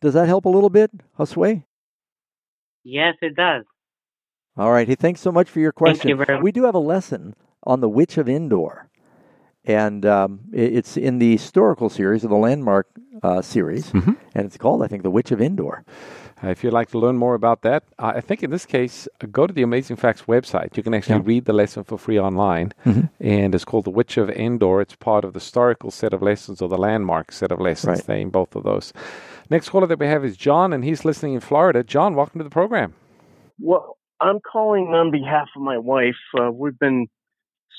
[0.00, 1.64] Does that help a little bit, Josue?
[2.84, 3.64] Yes, it does.
[4.56, 4.86] All right.
[4.88, 6.08] Hey, thanks so much for your Thank question.
[6.10, 6.42] you very much.
[6.42, 8.88] We do have a lesson on the Witch of Endor,
[9.64, 12.86] and um, it's in the historical series of the Landmark
[13.22, 14.16] uh, series, Mhm.
[14.34, 15.84] and it's called, I think, the Witch of Endor.
[16.42, 19.26] If you'd like to learn more about that, uh, I think in this case, uh,
[19.30, 20.74] go to the Amazing Facts website.
[20.74, 21.22] You can actually Yeah.
[21.26, 23.10] read the lesson for free online, Mhm.
[23.20, 24.80] and it's called The Witch of Endor.
[24.80, 27.98] It's part of the historical set of lessons or the landmark set of lessons.
[27.98, 28.06] Right.
[28.06, 28.94] They in both of those.
[29.50, 31.82] Next caller that we have is John, and he's listening in Florida.
[31.82, 32.94] John, welcome to the program.
[33.58, 36.14] Well, I'm calling on behalf of my wife.
[36.40, 37.08] Uh, we've been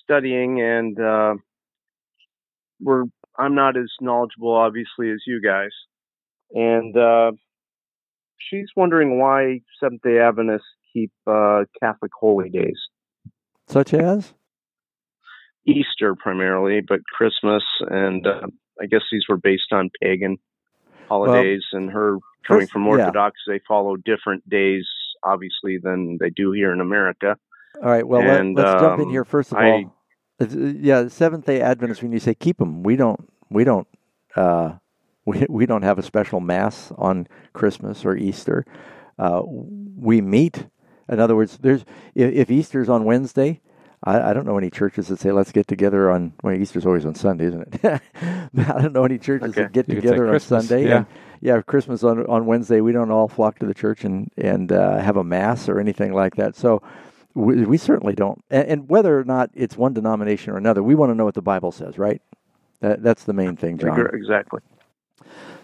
[0.04, 1.36] studying, and uh,
[2.82, 3.06] we're
[3.38, 5.70] I'm not as knowledgeable, obviously, as you guys,
[6.54, 7.32] and uh,
[8.38, 12.78] she's wondering why Seventh Day Adventists keep uh, Catholic holy days,
[13.68, 14.34] Such as?
[15.66, 18.48] Easter primarily, but Christmas, and uh,
[18.82, 20.38] I guess these were based on pagan
[21.12, 21.64] holidays.
[21.74, 22.90] and her coming first- from yeah.
[22.92, 24.86] Orthodox, they follow different days,
[25.24, 27.38] obviously, than they do here in America.
[27.84, 28.08] All right.
[28.08, 29.96] Well, let, And, let's jump in um, here first of I- all.
[30.40, 32.02] Uh, yeah, Seventh Day Adventists.
[32.02, 33.30] When you say keep them, we don't.
[33.50, 33.88] We don't.
[34.36, 34.74] Uh,
[35.26, 38.66] we we don't have a special mass on Christmas or Easter.
[39.20, 40.66] Uh, we meet.
[41.08, 43.62] In other words, there's if, if Easter's on Wednesday.
[44.04, 46.34] I, I don't know any churches that say let's get together on.
[46.44, 48.02] Well, Easter's always on Sunday, isn't it?
[48.58, 49.64] I don't know any churches Okay.
[49.64, 50.88] that get You together on Christmas, Sunday.
[50.88, 50.98] yeah.
[50.98, 51.06] And,
[51.42, 52.82] yeah, Christmas on on Wednesday.
[52.82, 56.14] We don't all flock to the church and and uh, have a mass or anything
[56.14, 56.56] like that.
[56.56, 56.82] So
[57.34, 58.44] we, we certainly don't.
[58.50, 61.36] And, and whether or not it's one denomination or another, we want to know what
[61.36, 62.22] the Bible says, right?
[62.82, 64.00] That, that's the main thing, John.
[64.14, 64.60] Exactly.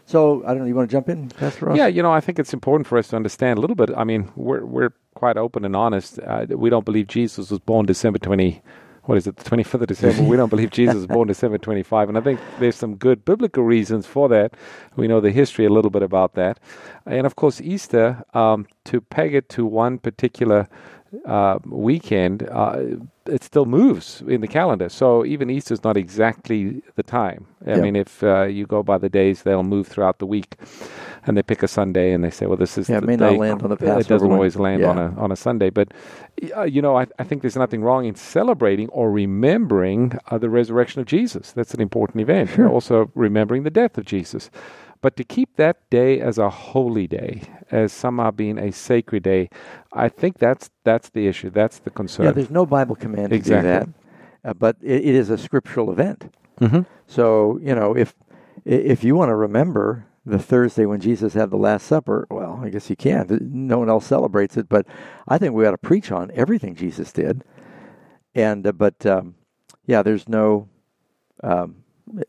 [0.08, 0.66] So I don't know.
[0.66, 1.78] You want to jump in, Pastor Ross?
[1.78, 3.90] Yeah, you know, I think it's important for us to understand a little bit.
[3.96, 6.18] I mean, we're we're quite open and honest.
[6.20, 8.62] Uh, we don't believe Jesus was born December twenty
[9.08, 10.24] what is it, the 25th of December.
[10.24, 12.10] we don't believe Jesus was born December 25.
[12.10, 14.54] And I think there's some good biblical reasons for that.
[14.98, 16.60] We know the history a little bit about that.
[17.06, 20.68] And of course, Easter, um, to peg it to one particular
[21.26, 22.80] uh, weekend, uh,
[23.26, 24.90] it still moves in the calendar.
[24.90, 27.46] So even Easter is not exactly the time.
[27.66, 27.82] I Yeah.
[27.82, 30.58] mean, if uh, you go by the days, they'll move throughout the week,
[31.26, 33.16] and they pick a Sunday and they say, "Well, this is Yeah, it the may
[33.18, 35.88] not day." land on the It doesn't always land on a on a Sunday, but
[36.56, 40.50] uh, you know, I, I think there's nothing wrong in celebrating or remembering uh, the
[40.50, 41.52] resurrection of Jesus.
[41.52, 42.50] That's an important event.
[42.52, 42.70] Sure.
[42.70, 44.50] Also remembering the death of Jesus.
[45.02, 49.50] But to keep that day as a holy day, as somehow being a sacred day,
[49.94, 51.50] I think that's that's the issue.
[51.50, 52.26] That's the concern.
[52.26, 53.62] Yeah, there's no Bible command to Exactly.
[53.62, 53.94] do
[54.44, 56.34] that, uh, but it, it is a scriptural event.
[56.60, 56.86] Mhm.
[57.06, 58.16] So you know, if
[58.66, 62.70] if you want to remember the Thursday when Jesus had the Last Supper, well, I
[62.70, 63.28] guess you can.
[63.52, 64.86] No one else celebrates it, but
[65.28, 67.44] I think we ought to preach on everything Jesus did.
[68.36, 69.36] And uh, but um,
[69.86, 70.68] yeah, there's no
[71.44, 71.84] um,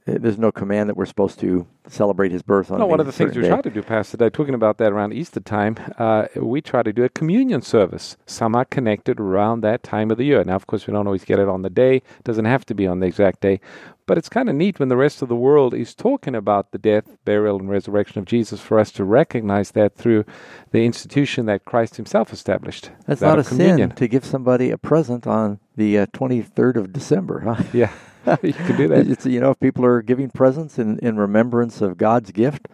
[0.07, 2.79] there's no command that we're supposed to celebrate his birth on.
[2.79, 3.49] No, one of the things we day.
[3.49, 6.93] try to do, Pastor Dave, talking about that around Easter time, uh, we try to
[6.93, 10.43] do a communion service, Some are connected around that time of the year.
[10.45, 12.75] Now, of course, we don't always get it on the day; it doesn't have to
[12.75, 13.61] be on the exact day,
[14.07, 16.79] but it's kind of neat when the rest of the world is talking about the
[16.79, 20.25] death, burial, and resurrection of Jesus for us to recognize that through
[20.73, 22.91] the institution that Christ Himself established.
[23.07, 23.91] That's not a communion.
[23.91, 27.63] sin to give somebody a present on the uh, 23rd of December, huh?
[27.73, 27.93] Yeah,
[28.43, 29.07] you can do that.
[29.09, 32.69] It's, you know, if people are giving presents in, in remembrance of God's gift,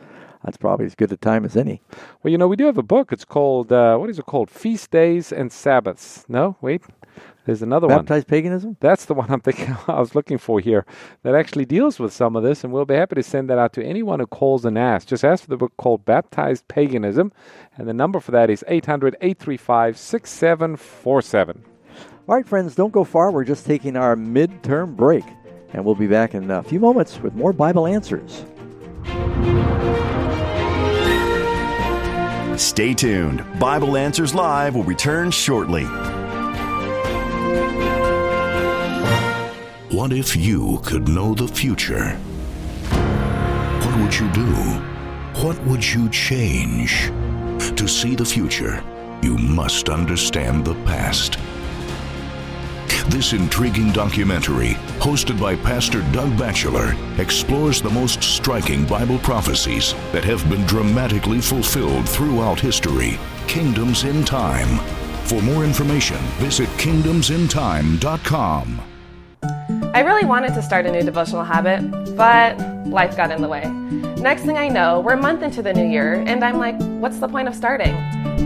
[0.44, 1.80] that's probably as good a time as any.
[2.22, 3.12] Well, you know, we do have a book.
[3.12, 4.50] It's called uh, what is it called?
[4.50, 6.24] Feast Days and Sabbaths.
[6.28, 6.82] No, wait,
[7.46, 7.98] there's another one.
[7.98, 8.76] Baptized paganism?
[8.80, 10.86] That's the one I'm thinking I was looking for here
[11.22, 13.72] that actually deals with some of this, and we'll be happy to send that out
[13.74, 15.08] to anyone who calls and asks.
[15.08, 17.32] Just ask for the book called Baptized Paganism,
[17.76, 21.64] and the number for that is 800 835 6747.
[22.26, 23.30] All right, friends, don't go far.
[23.30, 25.24] We're just taking our midterm break,
[25.74, 28.44] and we'll be back in a few moments with more Bible answers.
[32.56, 33.44] Stay tuned.
[33.58, 35.84] Bible Answers Live will return shortly.
[39.90, 42.10] What if you could know the future?
[43.80, 44.52] What would you do?
[45.42, 47.08] What would you change?
[47.76, 48.84] To see the future,
[49.20, 51.38] you must understand the past.
[53.08, 60.24] This intriguing documentary, hosted by Pastor Doug Batchelor, explores the most striking Bible prophecies that
[60.24, 63.18] have been dramatically fulfilled throughout history.
[63.46, 64.78] Kingdoms in Time.
[65.24, 68.80] For more information, visit kingdomsintime.com.
[69.94, 73.64] I really wanted to start a new devotional habit, but life got in the way.
[74.20, 77.18] Next thing I know, we're a month into the new year, and I'm like, what's
[77.18, 77.94] the point of starting?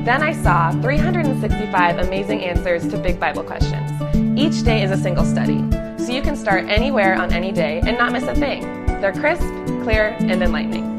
[0.05, 3.88] Then I saw 365 amazing answers to big Bible questions.
[4.37, 5.59] Each day is a single study,
[5.98, 8.62] so you can start anywhere on any day and not miss a thing.
[9.00, 9.44] They're crisp,
[9.83, 10.96] clear, and enlightening.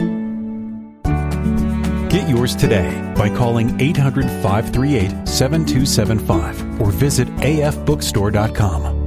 [2.09, 8.99] Get yours today by calling 800 538 7275 or visit afbookstore.com.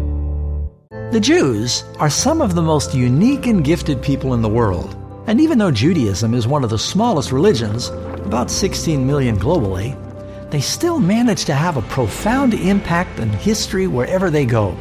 [1.12, 4.96] The Jews are some of the most unique and gifted people in the world.
[5.26, 9.94] And even though Judaism is one of the smallest religions, about 16 million globally,
[10.52, 14.76] they still manage to have a profound impact on history wherever they go.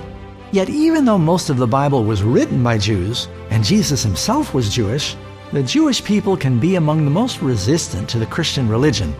[0.51, 4.73] Yet, even though most of the Bible was written by Jews, and Jesus himself was
[4.73, 5.15] Jewish,
[5.53, 9.15] the Jewish people can be among the most resistant to the Christian religion.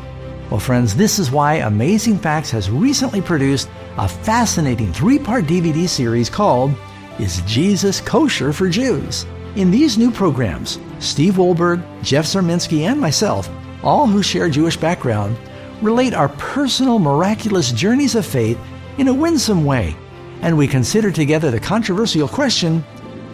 [0.50, 5.88] Well, friends, this is why Amazing Facts has recently produced a fascinating three part DVD
[5.88, 6.74] series called
[7.18, 9.26] Is Jesus Kosher for Jews?
[9.56, 13.50] In these new programs, Steve Wohlberg, Jeff Zaremsky, and myself,
[13.84, 15.38] all who share Jewish background,
[15.82, 18.60] relate our personal miraculous journeys of faith
[18.98, 19.96] in a winsome way.
[20.42, 22.84] And we consider together the controversial question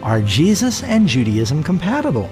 [0.02, 2.30] Are Jesus and Judaism compatible?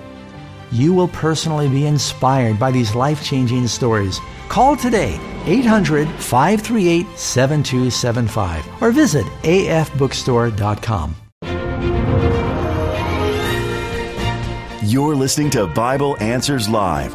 [0.73, 4.21] You will personally be inspired by these life changing stories.
[4.49, 11.17] Call today 800 538 7275 or visit afbookstore.com.
[14.83, 17.15] You're listening to Bible Answers Live,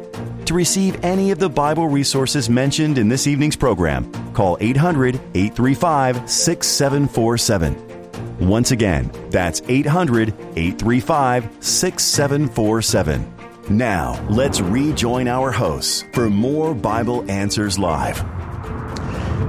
[0.45, 6.29] To receive any of the Bible resources mentioned in this evening's program, call 800 835
[6.29, 8.47] 6747.
[8.47, 13.33] Once again, that's 800 835 6747.
[13.69, 18.17] Now, let's rejoin our hosts for more Bible Answers Live.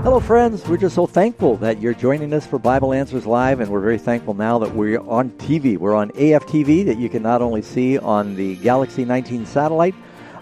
[0.03, 0.67] Hello, friends.
[0.69, 3.99] We're just so thankful that you're joining us for Bible Answers Live, and we're very
[3.99, 5.79] thankful now that we're on TV.
[5.79, 9.95] We're on AFTV that you can not only see on the Galaxy 19 satellite,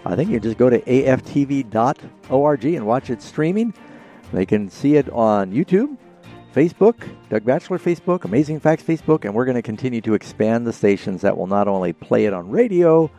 [0.05, 3.73] I think you just go to aftv.org and watch it streaming.
[4.33, 5.97] They can see it on YouTube,
[6.55, 10.73] Facebook, Doug Batchelor Facebook, Amazing Facts Facebook, and we're going to continue to expand the
[10.73, 13.11] stations that will not only play it on radio,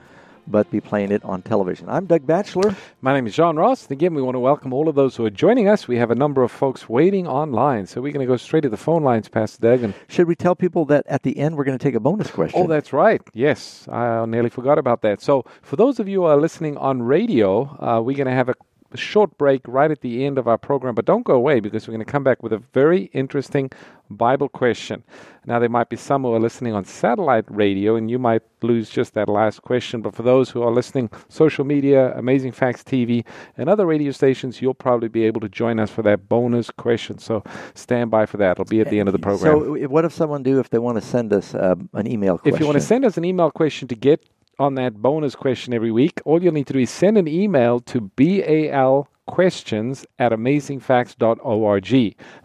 [0.52, 1.88] but be playing it on television.
[1.88, 2.76] I'm Doug Batchelor.
[3.00, 3.90] My name is John Ross.
[3.90, 5.88] Again, we want to welcome all of those who are joining us.
[5.88, 8.68] We have a number of folks waiting online, so we're going to go straight to
[8.68, 9.82] the phone lines, Pastor Doug.
[9.82, 12.30] And Should we tell people that at the end we're going to take a bonus
[12.30, 12.60] question?
[12.60, 13.20] Oh, that's right.
[13.32, 15.22] Yes, I nearly forgot about that.
[15.22, 18.48] So, for those of you who are listening on radio, uh, we're going to have
[18.48, 18.54] a a
[18.96, 21.94] short break right at the end of our program, but don't go away because we're
[21.94, 23.70] going to come back with a very interesting
[24.10, 25.02] Bible question.
[25.44, 28.88] Now, there might be some who are listening on satellite radio, and you might lose
[28.88, 30.00] just that last question.
[30.00, 33.24] But for those who are listening, social media, Amazing Facts TV,
[33.56, 37.18] and other radio stations, you'll probably be able to join us for that bonus question.
[37.18, 37.42] So
[37.74, 38.52] stand by for that.
[38.52, 39.58] It'll be at the end of the program.
[39.58, 42.54] So, what if someone do if they want to send us uh, an email question?
[42.54, 44.24] If you want to send us an email question to get
[44.58, 47.80] on that bonus question every week, all you'll need to do is send an email
[47.80, 51.90] to BAL questions at amazingfacts.org.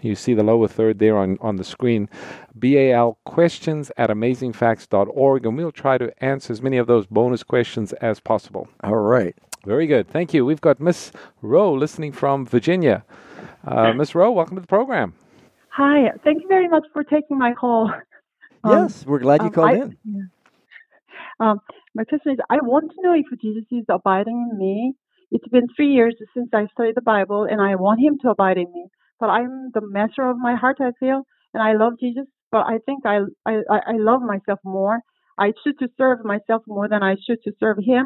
[0.01, 2.09] You see the lower third there on, on the screen.
[2.55, 7.93] BAL questions at amazingfacts.org, and we'll try to answer as many of those bonus questions
[7.93, 8.67] as possible.
[8.83, 9.35] All right.
[9.65, 10.07] Very good.
[10.07, 10.45] Thank you.
[10.45, 13.03] We've got Miss Rowe listening from Virginia.
[13.65, 15.13] Uh, Miss Rowe, welcome to the program.
[15.69, 16.11] Hi.
[16.23, 17.91] Thank you very much for taking my call.
[18.65, 19.97] yes, we're glad you um, called I- in.
[20.05, 20.21] yeah.
[21.39, 21.59] Um,
[21.97, 24.93] my question is, I want to know if Jesus is abiding in me.
[25.31, 28.57] It's been three years since I studied the Bible, and I want Him to abide
[28.57, 28.85] in me.
[29.19, 31.23] But I'm the master of my heart, I feel,
[31.55, 32.27] and I love Jesus.
[32.51, 33.55] But I think I I,
[33.93, 34.99] I love myself more.
[35.39, 38.05] I should to serve myself more than I should to serve Him.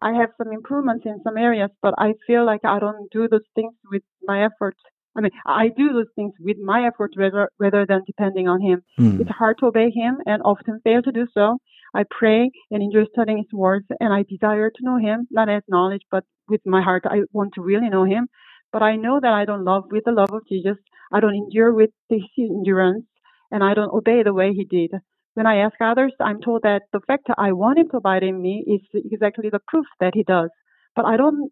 [0.00, 3.48] I have some improvements in some areas, but I feel like I don't do those
[3.54, 4.76] things with my effort.
[5.16, 8.82] I mean, I do those things with my effort rather, rather than depending on Him.
[8.96, 9.20] Hmm.
[9.20, 11.58] It's hard to obey Him and often fail to do so.
[11.94, 15.62] I pray and enjoy studying His words, and I desire to know Him, not as
[15.68, 17.04] knowledge, but with my heart.
[17.06, 18.28] I want to really know Him.
[18.72, 20.76] But I know that I don't love with the love of Jesus.
[21.12, 23.06] I don't endure with His endurance,
[23.50, 24.92] and I don't obey the way He did.
[25.34, 28.40] When I ask others, I'm told that the fact I want Him to abide in
[28.42, 30.50] me is exactly the proof that He does.
[30.96, 31.50] But I don't,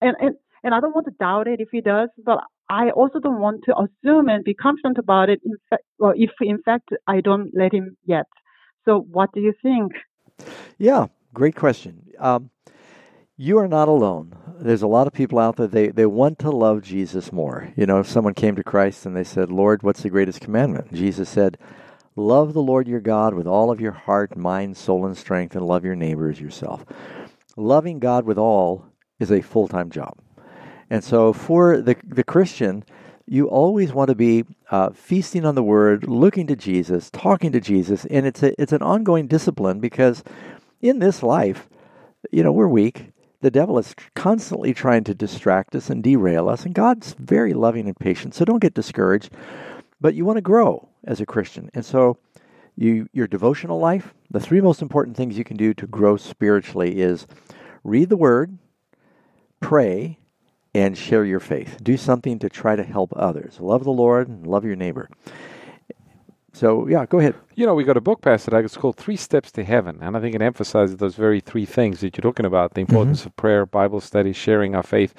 [0.00, 2.38] and, and, and I don't want to doubt it if He does, but
[2.70, 5.40] I also don't want to assume and be confident about it.
[5.44, 8.26] In fact, well, if in fact I don't let Him yet.
[8.84, 9.92] So, what do you think?
[10.78, 12.10] Yeah, great question.
[12.18, 12.50] Um,
[13.36, 14.36] you are not alone.
[14.60, 17.72] There's a lot of people out there, they, they want to love Jesus more.
[17.76, 20.92] You know, if someone came to Christ and they said, Lord, what's the greatest commandment?
[20.92, 21.58] Jesus said,
[22.16, 25.66] Love the Lord your God with all of your heart, mind, soul, and strength, and
[25.66, 26.84] love your neighbor as yourself.
[27.56, 28.86] Loving God with all
[29.18, 30.16] is a full time job.
[30.90, 32.84] And so for the, the Christian,
[33.26, 37.60] you always want to be uh, feasting on the Word, looking to Jesus, talking to
[37.60, 40.22] Jesus, and it's a, it's an ongoing discipline because
[40.82, 41.68] in this life,
[42.30, 43.12] you know, we're weak.
[43.40, 47.86] The devil is constantly trying to distract us and derail us, and God's very loving
[47.86, 48.34] and patient.
[48.34, 49.32] So don't get discouraged.
[50.00, 52.18] But you want to grow as a Christian, and so
[52.76, 54.12] you your devotional life.
[54.30, 57.26] The three most important things you can do to grow spiritually is
[57.84, 58.58] read the Word,
[59.60, 60.18] pray,
[60.74, 61.78] and share your faith.
[61.82, 63.60] Do something to try to help others.
[63.60, 65.08] Love the Lord and love your neighbor.
[66.52, 67.34] So, yeah, go ahead.
[67.56, 68.64] You know, we got a book, Pastor Doug.
[68.64, 69.98] It's called Three Steps to Heaven.
[70.00, 72.92] And I think it emphasizes those very three things that you're talking about the mm-hmm.
[72.92, 75.14] importance of prayer, Bible study, sharing our faith.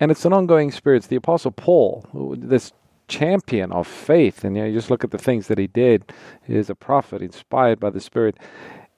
[0.00, 1.06] And it's an ongoing experience.
[1.06, 2.04] The Apostle Paul,
[2.36, 2.72] this
[3.06, 6.12] champion of faith, and you, know, you just look at the things that he did,
[6.44, 8.36] he is a prophet inspired by the Spirit.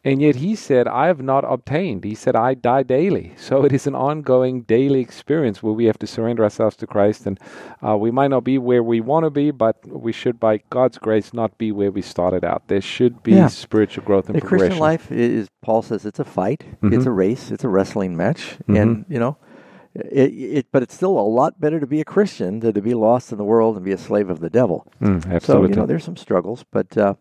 [0.06, 2.04] And yet he said, I have not obtained.
[2.04, 3.32] He said, I die daily.
[3.36, 7.24] So it is an ongoing daily experience where we have to surrender ourselves to Christ.
[7.26, 7.40] And
[7.82, 10.98] uh, we might not be where we want to be, but we should, by God's
[10.98, 12.68] grace, not be where we started out.
[12.68, 13.46] There should be Yeah.
[13.48, 14.66] spiritual growth and the progression.
[14.68, 17.06] Christian life is, Paul says, it's a fight, it's Mhm.
[17.06, 18.76] a race, it's a wrestling match, Mhm.
[18.82, 19.36] and you know,
[19.94, 20.66] it, it.
[20.72, 23.38] But it's still a lot better to be a Christian than to be lost in
[23.38, 24.86] the world and be a slave of the devil.
[25.00, 27.14] Mm, So you know, there's some struggles, but uh,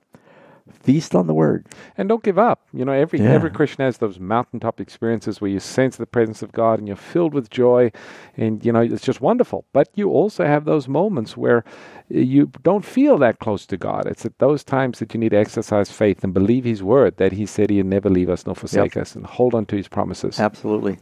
[0.71, 1.65] feast on the word.
[1.97, 2.61] And don't give up.
[2.73, 3.31] You know, every Yeah.
[3.31, 6.97] every Christian has those mountaintop experiences where you sense the presence of God and you're
[6.97, 7.91] filled with joy,
[8.37, 9.65] and you know it's just wonderful.
[9.73, 11.63] But you also have those moments where
[12.09, 14.05] you don't feel that close to God.
[14.07, 17.33] It's at those times that you need to exercise faith and believe His word that
[17.33, 20.39] He said He'd never leave us nor forsake us, and hold on to His promises.
[20.39, 20.99] Absolutely.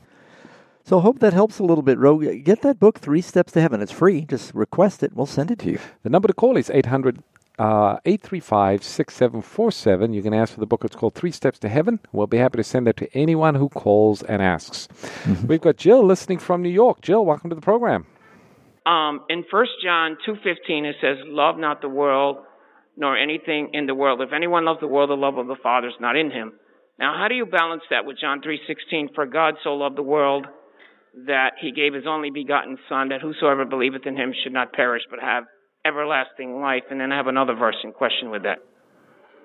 [0.83, 2.17] So hope that helps a little bit, Rowe.
[2.17, 3.81] Get that book, Three Steps to Heaven.
[3.81, 4.21] It's free.
[4.25, 5.11] Just request it.
[5.11, 5.79] and We'll send it to you.
[6.01, 7.21] The number to call is 800 uh,
[7.61, 10.13] 835 6747.
[10.13, 10.83] You can ask for the book.
[10.83, 11.99] It's called Three Steps to Heaven.
[12.11, 14.87] We'll be happy to send that to anyone who calls and asks.
[14.87, 15.47] Mm-hmm.
[15.47, 17.01] We've got Jill listening from New York.
[17.01, 18.05] Jill, welcome to the program.
[18.85, 22.37] Um, in First John two fifteen, it says, "Love not the world,
[22.97, 24.21] nor anything in the world.
[24.21, 26.53] If anyone loves the world, the love of the Father is not in him."
[26.97, 29.09] Now, how do you balance that with John three sixteen?
[29.13, 30.47] For God so loved the world
[31.27, 35.03] that He gave His only begotten Son, that whosoever believeth in Him should not perish
[35.09, 35.43] but have
[35.85, 36.83] everlasting life.
[36.89, 38.59] And then I have another verse in question with that.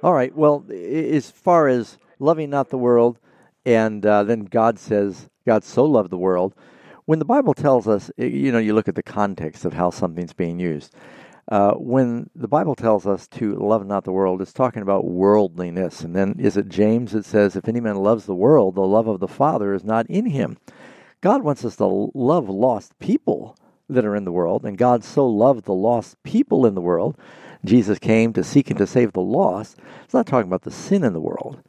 [0.03, 0.35] All right.
[0.35, 3.19] Well, as far as loving not the world,
[3.65, 6.55] and uh, then God says, God so loved the world.
[7.07, 10.33] When the Bible tells us, you know, you look at the context of how something's
[10.33, 10.95] being used.
[11.49, 16.01] Uh, when the Bible tells us to love not the world, it's talking about worldliness.
[16.01, 19.07] And then is it James that says, if any man loves the world, the love
[19.07, 20.59] of the Father is not in him.
[21.21, 23.57] God wants us to love lost people
[23.89, 27.17] that are in the world, and God so loved the lost people in the world.
[27.65, 29.79] Jesus came to seek and to save the lost.
[30.05, 31.63] It's not talking about the sin in the world,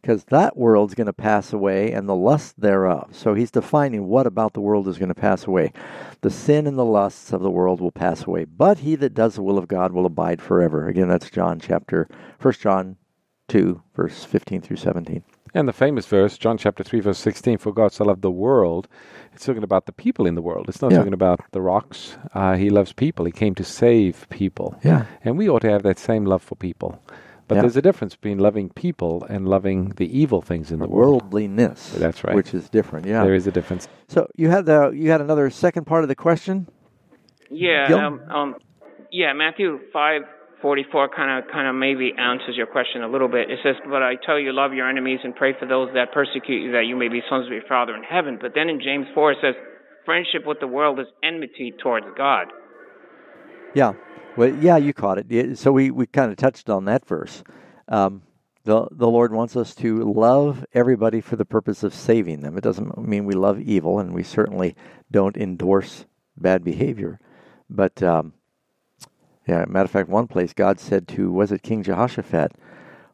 [0.00, 3.08] because that world's going to pass away and the lust thereof.
[3.12, 5.72] So he's defining what about the world is going to pass away.
[6.20, 9.34] The sin and the lusts of the world will pass away, but he that does
[9.34, 10.88] the will of God will abide forever.
[10.88, 12.08] Again, that's John chapter,
[12.40, 12.96] 1 John
[13.48, 15.22] 2, verse 15 through 17.
[15.56, 18.88] And the famous verse, John chapter 3, verse 16, for God so loved the world.
[19.32, 20.68] It's talking about the people in the world.
[20.68, 20.98] It's not Yeah.
[20.98, 22.18] talking about the rocks.
[22.34, 23.24] Uh, he loves people.
[23.24, 24.76] He came to save people.
[24.82, 25.06] Yeah.
[25.22, 27.00] And we ought to have that same love for people.
[27.46, 27.60] But Yeah.
[27.60, 31.22] there's a difference between loving people and loving the evil things in the world.
[31.24, 31.92] Worldliness.
[31.98, 32.34] That's right.
[32.34, 33.22] Which is different, yeah.
[33.22, 33.86] There is a difference.
[34.08, 36.66] So you had the you had another second part of the question?
[37.50, 38.54] Yeah, um, um,
[39.12, 40.22] yeah, Matthew five
[40.64, 43.50] forty four kind of kind of maybe answers your question a little bit.
[43.50, 46.64] It says, "But I tell you, love your enemies and pray for those that persecute
[46.64, 49.06] you, that you may be sons of your Father in heaven." But then in James
[49.14, 49.54] four it says,
[50.06, 52.46] "Friendship with the world is enmity towards God."
[53.74, 53.92] Yeah.
[54.36, 55.58] Well, yeah, you caught it.
[55.58, 57.44] So we, we kind of touched on that verse.
[57.88, 58.22] Um,
[58.64, 62.56] the the Lord wants us to love everybody for the purpose of saving them.
[62.56, 64.74] It doesn't mean we love evil, and we certainly
[65.10, 66.06] don't endorse
[66.38, 67.20] bad behavior.
[67.68, 68.32] But um,
[69.46, 72.52] yeah, matter of fact, one place God said to was it King Jehoshaphat,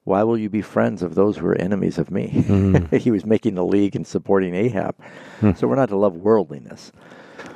[0.04, 2.92] "Why will you be friends of those who are enemies of me?" Mhm.
[3.00, 4.94] he was making a league and supporting Ahab.
[5.40, 5.52] Hmm.
[5.52, 6.92] So we're not to love worldliness.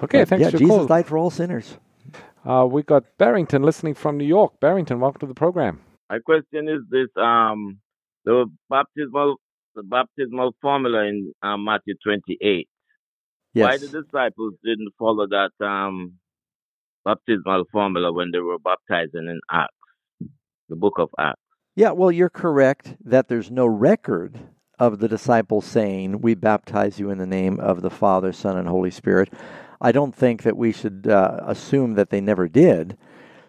[0.03, 0.89] Okay, But, thanks yeah, for Jesus calling.
[0.89, 1.79] died for all sinners.
[2.45, 4.59] Uh, we got Barrington listening from New York.
[4.61, 5.81] Barrington, welcome to the program.
[6.11, 7.79] My question is this: um,
[8.27, 9.37] the baptismal,
[9.75, 12.69] the baptismal formula in um, Matthew twenty-eight.
[13.55, 16.15] Why the disciples didn't follow that um,
[17.05, 19.75] baptismal formula when they were baptizing in Acts,
[20.69, 21.41] the book of Acts?
[21.77, 24.39] Yeah, well, you're correct that there's no record
[24.79, 28.69] of the disciples saying, We baptize you in the name of the Father, Son, and
[28.69, 29.33] Holy Spirit.
[29.81, 32.97] I don't think that we should uh, assume that they never did.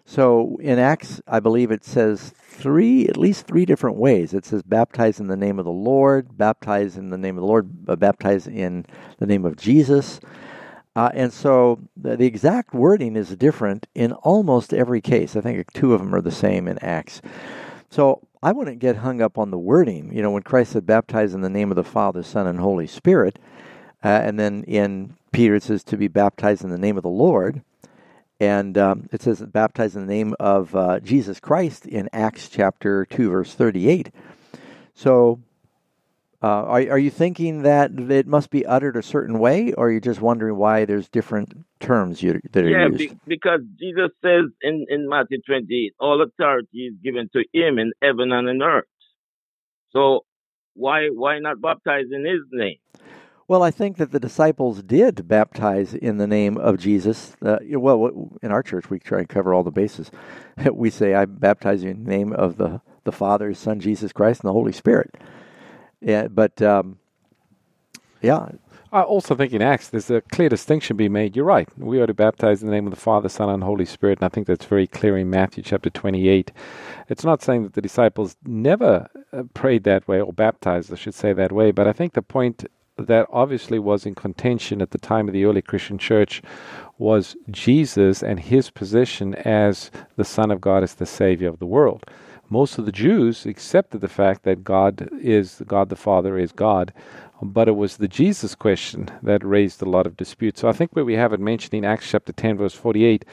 [0.04, 4.34] So in Acts, I believe it says three, at least three different ways.
[4.34, 7.48] It says baptize in the name of the Lord, baptize in the name of the
[7.48, 8.86] Lord, baptize in
[9.18, 10.20] the name of Jesus.
[10.96, 15.36] Uh, and so the, the exact wording is different in almost every case.
[15.36, 17.20] I think two of them are the same in Acts.
[17.90, 20.10] So I wouldn't get hung up on the wording.
[20.14, 22.86] You know, when Christ said, baptize in the name of the Father, Son, and Holy
[22.86, 23.38] Spirit,
[24.02, 27.10] uh, and then in Peter it says to be baptized in the name of the
[27.10, 27.60] Lord,
[28.40, 33.04] and um, it says baptized in the name of uh, Jesus Christ in Acts chapter
[33.04, 34.10] 2, verse 38.
[34.94, 35.40] So
[36.42, 39.92] uh, are, are you thinking that it must be uttered a certain way, or are
[39.92, 42.98] you just wondering why there's different terms you, that are Yeah, used?
[42.98, 47.92] be, because Jesus says in, in Matthew 28, all authority is given to him in
[48.02, 48.84] heaven and in earth.
[49.90, 50.24] So
[50.74, 52.76] why why not baptize in his name?
[53.48, 57.36] Well, I think that the disciples did baptize in the name of Jesus.
[57.40, 60.10] Uh, well, in our church, we try and cover all the bases.
[60.72, 64.40] We say, "I baptize you in the name of the the Father, Son, Jesus Christ,
[64.40, 65.14] and the Holy Spirit."
[66.00, 66.98] Yeah, but um,
[68.22, 68.50] yeah,
[68.92, 71.36] I also think in Acts there's a clear distinction being made.
[71.36, 71.68] You're right.
[71.78, 74.26] We are to baptize in the name of the Father, Son, and Holy Spirit, and
[74.26, 76.52] I think that's very clear in Matthew chapter 28.
[77.08, 81.14] It's not saying that the disciples never uh, prayed that way or baptized, I should
[81.14, 82.64] say that way, but I think the point
[82.98, 86.40] that obviously was in contention at the time of the early Christian church
[86.98, 91.66] was Jesus and his position as the Son of God, as the Savior of the
[91.66, 92.06] world.
[92.48, 96.92] Most of the Jews accepted the fact that God is God the Father is God,
[97.42, 100.56] but it was the Jesus question that raised a lot of dispute.
[100.56, 103.24] So I think where we have it mentioned in Acts chapter 10, verse 48,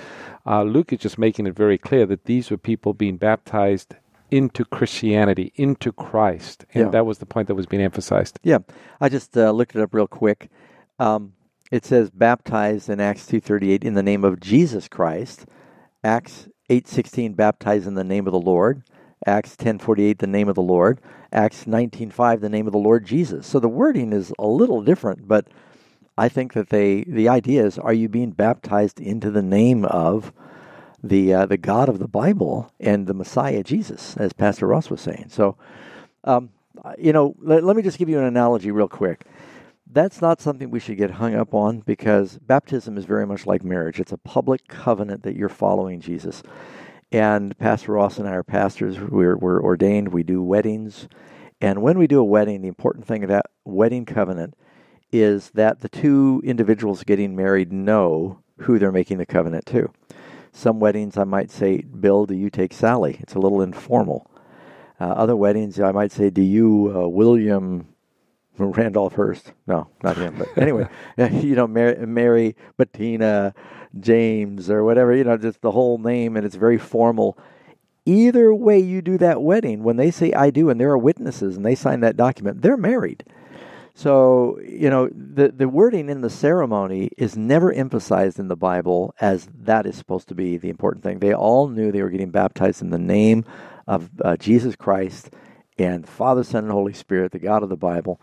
[0.45, 3.95] uh, Luke is just making it very clear that these were people being baptized
[4.31, 6.65] into Christianity, into Christ.
[6.73, 6.89] And Yeah.
[6.91, 8.39] that was the point that was being emphasized.
[8.43, 8.59] yeah.
[8.99, 10.49] I just uh, looked it up real quick.
[10.97, 11.33] Um,
[11.71, 15.45] it says baptized in Acts two thirty eight in the name of Jesus Christ.
[16.03, 18.83] Acts 8:16 baptize in the name of the Lord,
[19.25, 20.99] Acts 10:48 the name of the Lord,
[21.31, 23.47] Acts 19:5 the name of the Lord Jesus.
[23.47, 25.47] So the wording is a little different, but
[26.17, 30.33] I think that they the idea is are you being baptized into the name of
[31.03, 35.01] the uh, the God of the Bible and the Messiah Jesus, as Pastor Ross was
[35.01, 35.27] saying.
[35.29, 35.57] So,
[36.23, 36.49] um,
[36.97, 39.25] you know, let, let me just give you an analogy real quick.
[39.91, 43.63] That's not something we should get hung up on because baptism is very much like
[43.63, 43.99] marriage.
[43.99, 46.41] It's a public covenant that you're following Jesus.
[47.13, 48.99] And Pastor Ross and I are pastors.
[48.99, 50.11] We're, we're ordained.
[50.11, 51.07] We do weddings.
[51.61, 54.55] And when we do a wedding, the important thing about wedding covenant
[55.11, 59.91] is that the two individuals getting married know who they're making the covenant to.
[60.51, 63.17] Some weddings, I might say, Bill, do you take Sally?
[63.19, 64.29] It's a little informal.
[64.99, 67.92] Uh, other weddings, I might say, do you, uh, William
[68.57, 69.51] Randolph Hearst?
[69.67, 70.35] No, not him.
[70.37, 70.87] But anyway,
[71.17, 73.53] you know, Mary, Mary, Bettina,
[73.99, 77.37] James, or whatever, you know, just the whole name, and it's very formal.
[78.05, 81.55] Either way you do that wedding, when they say I do and there are witnesses
[81.55, 83.23] and they sign that document, they're married.
[83.95, 89.13] So, you know, the, the wording in the ceremony is never emphasized in the Bible
[89.21, 91.19] as that is supposed to be the important thing.
[91.19, 93.45] They all knew they were getting baptized in the name
[93.87, 95.29] of uh, Jesus Christ
[95.77, 98.19] and Father, Son, and Holy Spirit, the God of the Bible.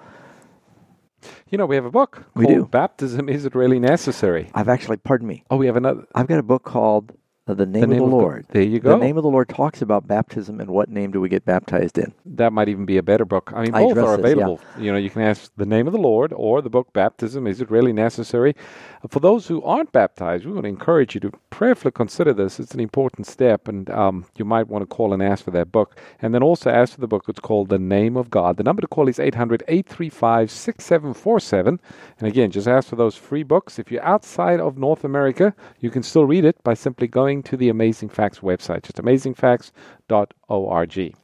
[1.48, 2.66] You know, we have a book We called do.
[2.66, 4.50] Baptism Is It Really Necessary?
[4.54, 5.44] I've actually, pardon me.
[5.50, 6.06] Oh, we have another.
[6.14, 7.12] I've got a book called
[7.54, 8.46] The Name, Name of of the the- Lord.
[8.50, 8.90] there you go.
[8.98, 11.98] The name of the Lord talks about baptism and what name do we get baptized
[11.98, 12.12] in.
[12.26, 13.52] That might even be a better book.
[13.54, 14.14] I mean, both are this, yeah.
[14.14, 14.60] available.
[14.78, 17.46] You know, you can ask the name of the Lord or the book Baptism.
[17.46, 18.54] Is it really necessary?
[19.08, 22.60] For those who aren't baptized, we want to encourage you to prayerfully consider this.
[22.60, 25.72] It's an important step, and um, you might want to call and ask for that
[25.72, 25.96] book.
[26.20, 27.24] And then also ask for the book.
[27.28, 28.56] It's called The Name of God.
[28.56, 31.80] The number to call is 800 835 6747.
[32.18, 33.78] And again, just ask for those free books.
[33.78, 37.56] If you're outside of North America, you can still read it by simply going to
[37.56, 41.14] the Amazing Facts website, just amazingfacts.org.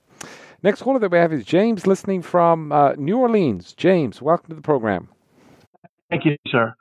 [0.62, 3.72] Next caller that we have is James, listening from uh, New Orleans.
[3.74, 5.08] James, welcome to the program.
[6.10, 6.74] Thank you, sir.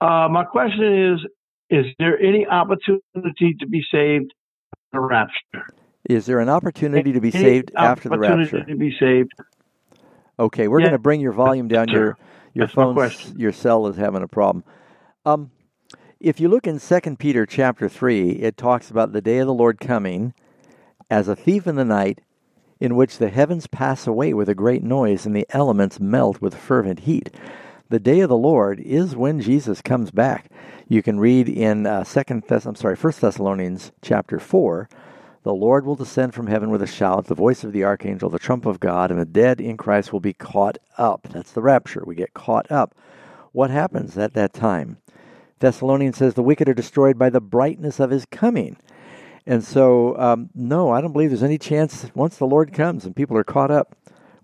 [0.00, 1.20] Uh, my question is:
[1.70, 4.32] Is there any opportunity to be saved
[4.72, 5.66] after the rapture?
[6.08, 8.70] Is there an opportunity to be Any saved after the opportunity rapture?
[8.72, 9.32] To be saved.
[10.38, 10.86] Okay, we're Yeah.
[10.86, 11.88] going to bring your volume down.
[11.88, 12.16] Your
[12.52, 14.62] your That's phone, your cell is having a problem.
[15.24, 15.50] Um,
[16.24, 19.52] if you look in Second Peter chapter three, it talks about the day of the
[19.52, 20.32] Lord coming
[21.10, 22.22] as a thief in the night,
[22.80, 26.54] in which the heavens pass away with a great noise and the elements melt with
[26.54, 27.28] fervent heat.
[27.90, 30.50] The day of the Lord is when Jesus comes back.
[30.88, 34.88] You can read in uh, Second Thess- I'm sorry, First Thessalonians chapter four.
[35.42, 38.38] The Lord will descend from heaven with a shout, the voice of the archangel, the
[38.38, 41.28] trump of God, and the dead in Christ will be caught up.
[41.30, 42.02] That's the rapture.
[42.06, 42.94] We get caught up.
[43.52, 44.96] What happens at that time?
[45.60, 48.76] Thessalonians says the wicked are destroyed by the brightness of his coming.
[49.46, 53.14] And so, um, no, I don't believe there's any chance once the Lord comes and
[53.14, 53.94] people are caught up,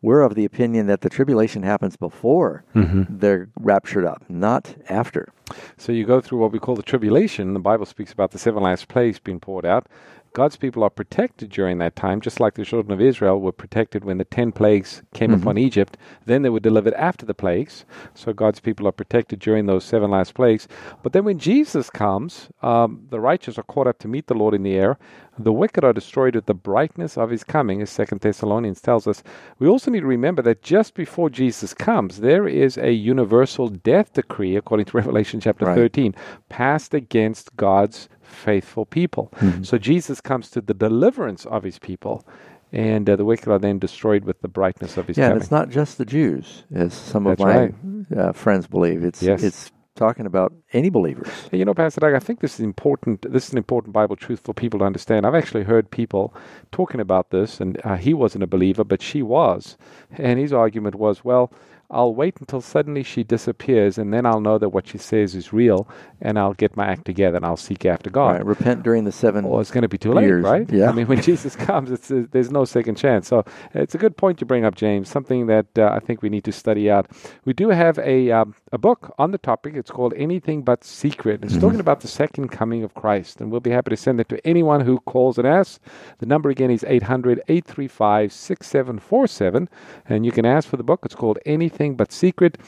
[0.02, 3.06] we're of the opinion that the tribulation happens before Mhm.
[3.20, 5.28] they're raptured up, not after.
[5.76, 7.52] So you go through what we call the tribulation.
[7.54, 9.86] The Bible speaks about the seven last plagues being poured out.
[10.32, 14.04] God's people are protected during that time, just like the children of Israel were protected
[14.04, 15.42] when the ten plagues came Mhm.
[15.42, 15.96] upon Egypt.
[16.24, 17.84] Then they were delivered after the plagues.
[18.14, 20.68] So God's people are protected during those seven last plagues.
[21.02, 24.54] But then when Jesus comes, um, the righteous are caught up to meet the Lord
[24.54, 24.98] in the air.
[25.38, 29.22] The wicked are destroyed with the brightness of his coming, as Second Thessalonians tells us.
[29.58, 34.12] We also need to remember that just before Jesus comes, there is a universal death
[34.12, 35.74] decree, according to Revelation chapter Right.
[35.74, 36.14] 13,
[36.48, 39.32] passed against God's faithful people.
[39.40, 39.64] Mhm.
[39.66, 42.26] So Jesus comes to the deliverance of his people,
[42.72, 45.42] and uh, the wicked are then destroyed with the brightness of his yeah, and coming.
[45.42, 47.74] it's not just the Jews, as some of That's my right.
[48.16, 49.04] uh, friends believe.
[49.04, 49.42] It's Yes.
[49.42, 51.28] it's talking about any believers.
[51.52, 53.30] You know, Pastor Doug, I think this is important.
[53.30, 55.26] This is an important Bible truth for people to understand.
[55.26, 56.32] I've actually heard people
[56.72, 59.76] talking about this, and uh, he wasn't a believer, but she was,
[60.16, 61.52] and his argument was, well.
[61.90, 65.52] I'll wait until suddenly she disappears, and then I'll know that what she says is
[65.52, 65.88] real,
[66.20, 68.36] and I'll get my act together and I'll seek after God.
[68.36, 69.44] Right, repent during the seven.
[69.44, 70.70] Or it's going to be too late, right?
[70.70, 70.88] Yeah.
[70.88, 73.26] I mean, when Jesus comes, it's uh, there's no second chance.
[73.28, 75.08] So it's a good point you bring up, James.
[75.08, 77.08] Something that uh, I think we need to study out.
[77.44, 79.74] We do have a um, a book on the topic.
[79.74, 81.42] It's called Anything But Secret.
[81.44, 81.60] It's Mhm.
[81.60, 84.38] talking about the second coming of Christ, and we'll be happy to send it to
[84.46, 85.80] anyone who calls and asks.
[86.18, 89.68] The number again is 800-835-6747,
[90.08, 91.00] and you can ask for the book.
[91.04, 92.58] It's called Anything But Secret.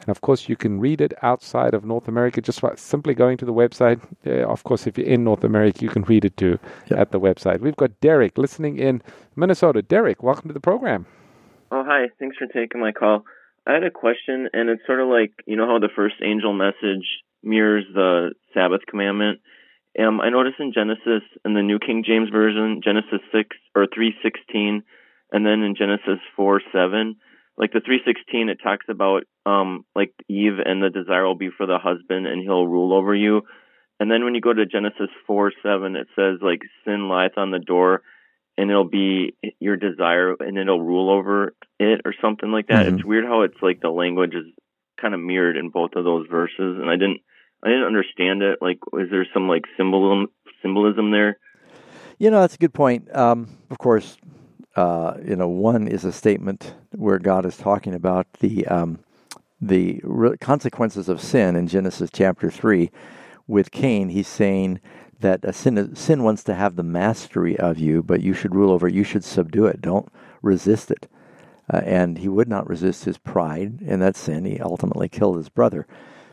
[0.00, 3.36] And of course, you can read it outside of North America just by simply going
[3.38, 4.00] to the website.
[4.26, 6.58] Uh, of course, if you're in North America, you can read it too
[6.90, 7.60] at the website.
[7.60, 9.02] We've got Derek listening in
[9.36, 9.82] Minnesota.
[9.82, 11.06] Derek, welcome to the program.
[11.70, 12.08] Oh, hi.
[12.18, 13.24] Thanks for taking my call.
[13.66, 16.52] I had a question, and it's sort of like you know how the first angel
[16.52, 17.06] message
[17.42, 19.40] mirrors the Sabbath commandment,
[19.98, 24.82] Um, I noticed in Genesis, in the New King James Version, Genesis 6 or 316,
[25.32, 27.16] and then in Genesis 4 7,
[27.56, 31.66] like the 316, it talks about um, like Eve and the desire will be for
[31.66, 33.42] the husband and he'll rule over you.
[34.00, 37.50] And then when you go to Genesis 4 7, it says like sin lieth on
[37.50, 38.02] the door
[38.56, 42.86] and it'll be your desire and it'll rule over it or something like that.
[42.86, 42.94] Mhm.
[42.94, 44.46] It's weird how it's like the language is
[45.00, 46.78] kind of mirrored in both of those verses.
[46.80, 47.20] And I didn't,
[47.62, 48.58] I didn't understand it.
[48.60, 50.28] Like, is there some like symbolism,
[50.62, 51.38] symbolism there?
[52.18, 53.14] You know, that's a good point.
[53.14, 54.16] Um, of course,
[54.76, 59.00] uh, you know, one is a statement where God is talking about the um,
[59.60, 62.90] the re- consequences of sin in Genesis chapter three.
[63.46, 64.80] With Cain, he's saying
[65.20, 68.88] that sin sin wants to have the mastery of you, but you should rule over
[68.88, 68.94] it.
[68.94, 69.80] You should subdue it.
[69.80, 70.10] Don't
[70.40, 71.08] resist it.
[71.72, 74.44] Uh, and he would not resist his pride in that sin.
[74.44, 75.86] He ultimately killed his brother.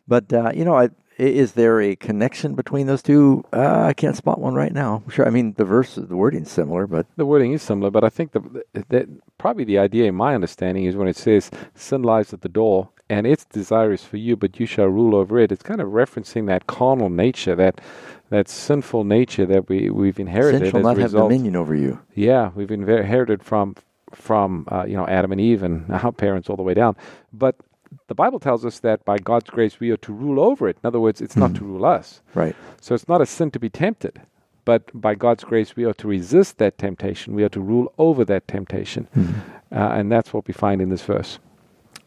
[0.08, 3.44] But uh, you know, I, is there a connection between those two?
[3.52, 5.04] Uh, I can't spot one right now.
[5.10, 8.10] Sure, I mean the verse, the wording's similar, but The wording is similar, but I
[8.10, 9.08] think the, the
[9.38, 12.90] probably the idea, in my understanding, is when it says sin lies at the door
[13.10, 15.52] and its desire is for you, but you shall rule over it.
[15.52, 17.82] It's kind of referencing that carnal nature, that
[18.30, 20.62] that sinful nature that we we've inherited.
[20.62, 22.00] sin shall not have dominion over you.
[22.14, 23.76] Yeah, we've inherited from
[24.14, 26.96] from uh, you know Adam and Eve and our parents all the way down.
[27.34, 27.56] But
[28.08, 30.78] the Bible tells us that by God's grace we are to rule over it.
[30.84, 32.22] In other words, it's not to rule us.
[32.34, 32.56] Right.
[32.82, 34.22] So it's not a sin to be tempted,
[34.66, 37.34] but by God's grace we are to resist that temptation.
[37.36, 39.08] We are to rule over that temptation,
[39.72, 41.40] uh, and that's what we find in this verse.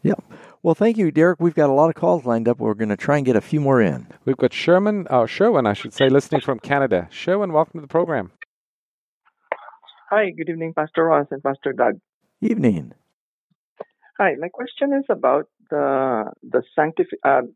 [0.01, 0.15] Yeah.
[0.61, 1.39] Well, thank you, Derek.
[1.41, 2.59] We've got a lot of calls lined up.
[2.59, 4.07] We're going to try and get a few more in.
[4.23, 7.09] We've got Sherman, uh, Sherwin, I should say, listening from Canada.
[7.11, 8.31] Sherwin, welcome to the program.
[10.09, 11.99] Hi, good evening, Pastor Ross and Pastor Doug.
[12.39, 12.93] Evening.
[14.19, 17.47] Hi, my question is about the the sanctif- uh,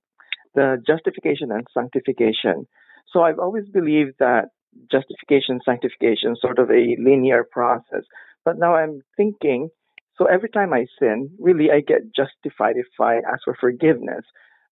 [0.55, 2.67] the justification and sanctification.
[3.11, 4.45] So I've always believed that
[4.91, 8.03] justification, sanctification, sort of a linear process.
[8.43, 9.69] But now I'm thinking,
[10.17, 14.25] so every time I sin, really I get justified if I ask for forgiveness,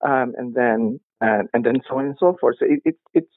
[0.03, 2.57] um, and then and, and then so on and so forth.
[2.59, 3.35] So it, it, it's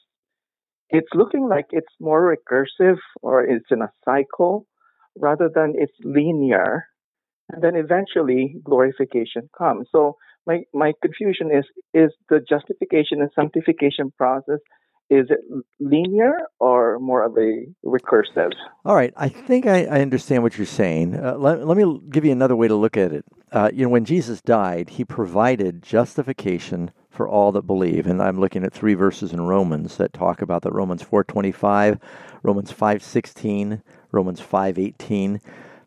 [0.90, 4.66] it's looking like it's more recursive or it's in a cycle
[5.16, 6.86] rather than it's linear
[7.50, 14.12] and then eventually glorification comes so my my confusion is is the justification and sanctification
[14.16, 14.60] process
[15.10, 15.40] is it
[15.80, 18.52] linear or more of a recursive
[18.84, 19.12] All right.
[19.16, 21.14] I think I, I understand what you're saying.
[21.14, 23.24] Uh, let, let me give you another way to look at it.
[23.50, 28.06] Uh, you know, when Jesus died, he provided justification for all that believe.
[28.06, 32.00] And I'm looking at three verses in Romans that talk about that Romans 4.25,
[32.42, 33.82] Romans 5.16,
[34.12, 35.40] Romans 5.18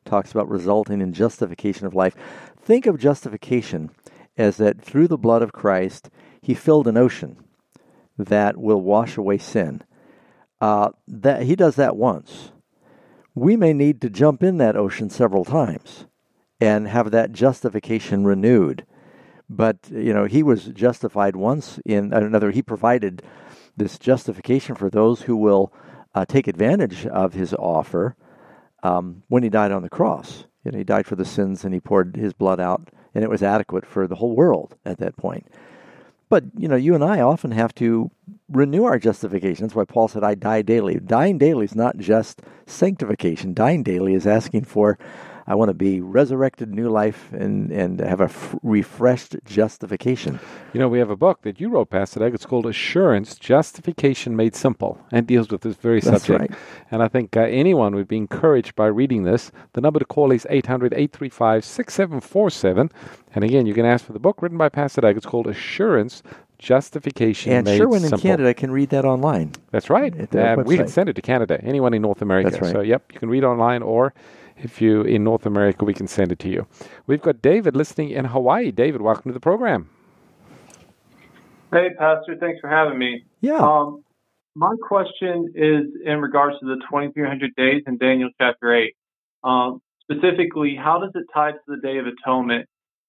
[0.05, 2.15] talks about resulting in justification of life.
[2.59, 3.91] Think of justification
[4.37, 6.09] as that through the blood of Christ,
[6.41, 7.37] he filled an ocean
[8.17, 9.83] that will wash away sin.
[10.59, 12.51] Uh, that he does that once.
[13.33, 16.05] We may need to jump in that ocean several times
[16.59, 18.85] and have that justification renewed.
[19.49, 22.51] But you know, he was justified once in another.
[22.51, 23.23] He provided
[23.75, 25.73] this justification for those who will
[26.13, 28.15] uh, take advantage of his offer
[28.83, 30.45] um, when he died on the cross.
[30.63, 33.29] You know, he died for the sins and he poured his blood out, and it
[33.29, 35.47] was adequate for the whole world at that point.
[36.29, 38.09] But you know, you and I often have to
[38.47, 39.65] renew our justification.
[39.65, 43.53] That's why Paul said, "I die daily." Dying daily is not just sanctification.
[43.53, 44.97] Dying daily is asking for,
[45.51, 50.39] "I want to be resurrected, new life, and and have a f- refreshed justification."
[50.73, 52.33] You know, we have a book that you wrote, Pastor Doug.
[52.33, 56.51] It's called Assurance Justification Made Simple and deals with this very That's subject.
[56.51, 56.59] right.
[56.91, 59.51] And I think uh, anyone would be encouraged by reading this.
[59.73, 62.91] The number to call is 800 835 6747.
[63.35, 65.17] And again, you can ask for the book written by Pastor Doug.
[65.17, 66.23] It's called Assurance
[66.59, 68.11] Justification And Sherwin in.
[68.19, 69.51] Canada can read that online.
[69.71, 70.13] That's right.
[70.35, 71.59] Uh, we can send it to Canada.
[71.63, 72.51] Anyone in North America.
[72.51, 72.71] That's right.
[72.71, 74.13] So, yep, you can read online, or
[74.57, 76.67] if you in North America, we can send it to you.
[77.07, 78.71] We've got David listening in Hawaii.
[78.71, 79.89] David, welcome to the program.
[81.71, 83.23] Hey, Pastor, thanks for having me.
[83.39, 83.59] Yeah.
[83.59, 84.03] Um,
[84.55, 88.93] my question is in regards to the 2300 days in Daniel chapter 8.
[89.43, 92.67] Um, specifically, how does it tie to the Day of Atonement?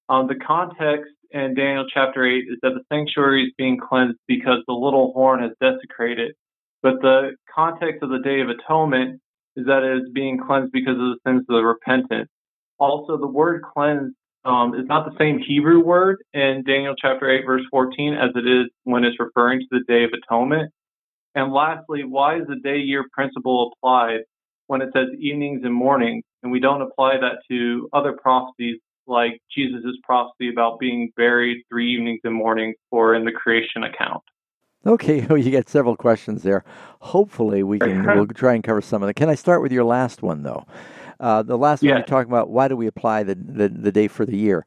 [0.09, 4.59] Um, the context in Daniel chapter 8 is that the sanctuary is being cleansed because
[4.69, 6.35] the little horn has desecrated.
[6.83, 9.21] But the context of the Day of Atonement
[9.57, 12.29] is that it is being cleansed because of the sins of the repentant.
[12.79, 17.47] Also, the word cleansed um, is not the same Hebrew word in Daniel chapter 8,
[17.47, 20.73] verse 14, as it is when it's referring to the Day of Atonement.
[21.35, 24.21] And lastly, why is the day year principle applied
[24.67, 29.41] when it says evenings and mornings, and we don't apply that to other prophecies like
[29.55, 34.23] Jesus' prophecy about being buried three evenings and mornings or in the creation account?
[34.87, 36.65] Okay, well, you get several questions there.
[37.01, 39.15] Hopefully, we can we'll try and cover some of them.
[39.15, 40.67] Can I start with your last one though?
[41.21, 42.51] Uh, the last one you're talking about.
[42.51, 44.65] Why do we apply the, the the day for the year?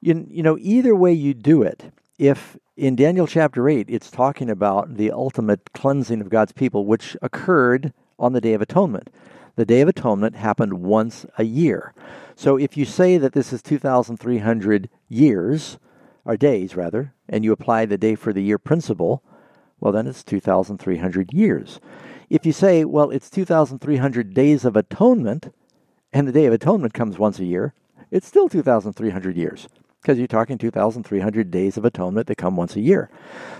[0.00, 1.92] You you know either way you do it.
[2.18, 7.16] If in Daniel chapter eight, it's talking about the ultimate cleansing of God's people, which
[7.22, 9.10] occurred on the Day of Atonement.
[9.56, 11.94] The Day of Atonement happened once a year.
[12.34, 15.78] So if you say that this is 2,300 years,
[16.26, 19.22] or days rather, and you apply the day for the year principle,
[19.80, 21.80] well, then it's 2,300 years.
[22.28, 25.54] If you say, well, it's 2,300 days of atonement,
[26.12, 27.74] and the Day of Atonement comes once a year,
[28.10, 29.68] it's still 2,300 years
[30.00, 33.10] because you're talking 2,300 days of atonement that come once a year.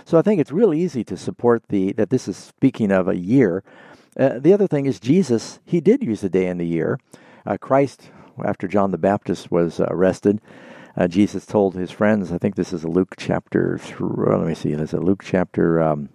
[0.04, 3.16] So I think it's really easy to support the that this is speaking of a
[3.16, 3.64] year.
[4.18, 7.00] Uh, the other thing is Jesus, he did use a day in the year.
[7.44, 8.10] Uh, Christ,
[8.44, 10.40] after John the Baptist was uh, arrested,
[10.96, 14.74] uh, Jesus told his friends, I think this is Luke chapter, th- let me see,
[14.74, 16.08] this is Luke chapter um,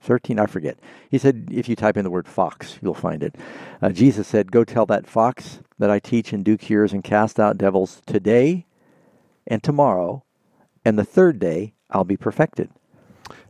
[0.00, 0.78] 13, I forget.
[1.10, 3.34] He said, if you type in the word fox, you'll find it.
[3.82, 7.40] Uh, Jesus said, Go tell that fox that I teach and do cures and cast
[7.40, 8.66] out devils today
[9.46, 10.24] and tomorrow,
[10.84, 12.70] and the third day I'll be perfected.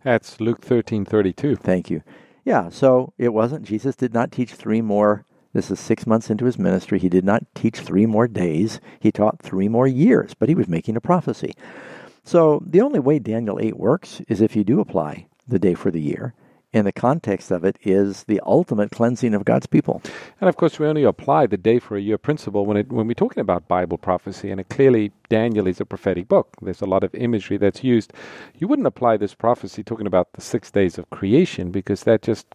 [0.03, 1.57] That's Luke thirteen thirty two.
[1.57, 2.03] Thank you.
[2.45, 5.25] Yeah, so it wasn't, Jesus did not teach three more.
[5.57, 6.99] This is six months into his ministry.
[6.99, 8.79] He did not teach three more days.
[9.01, 11.55] He taught three more years, but he was making a prophecy.
[12.25, 15.91] So the only way Daniel 8 works is if you do apply the day for
[15.91, 16.35] the year.
[16.75, 20.03] And the context of it is the ultimate cleansing of God's people.
[20.43, 23.07] And of course, we only apply the day for a year principle when it when
[23.07, 24.51] we're talking about Bible prophecy.
[24.51, 26.55] And it clearly, Daniel is a prophetic book.
[26.61, 28.13] There's a lot of imagery that's used.
[28.59, 32.47] You wouldn't apply this prophecy talking about the six days of creation because that just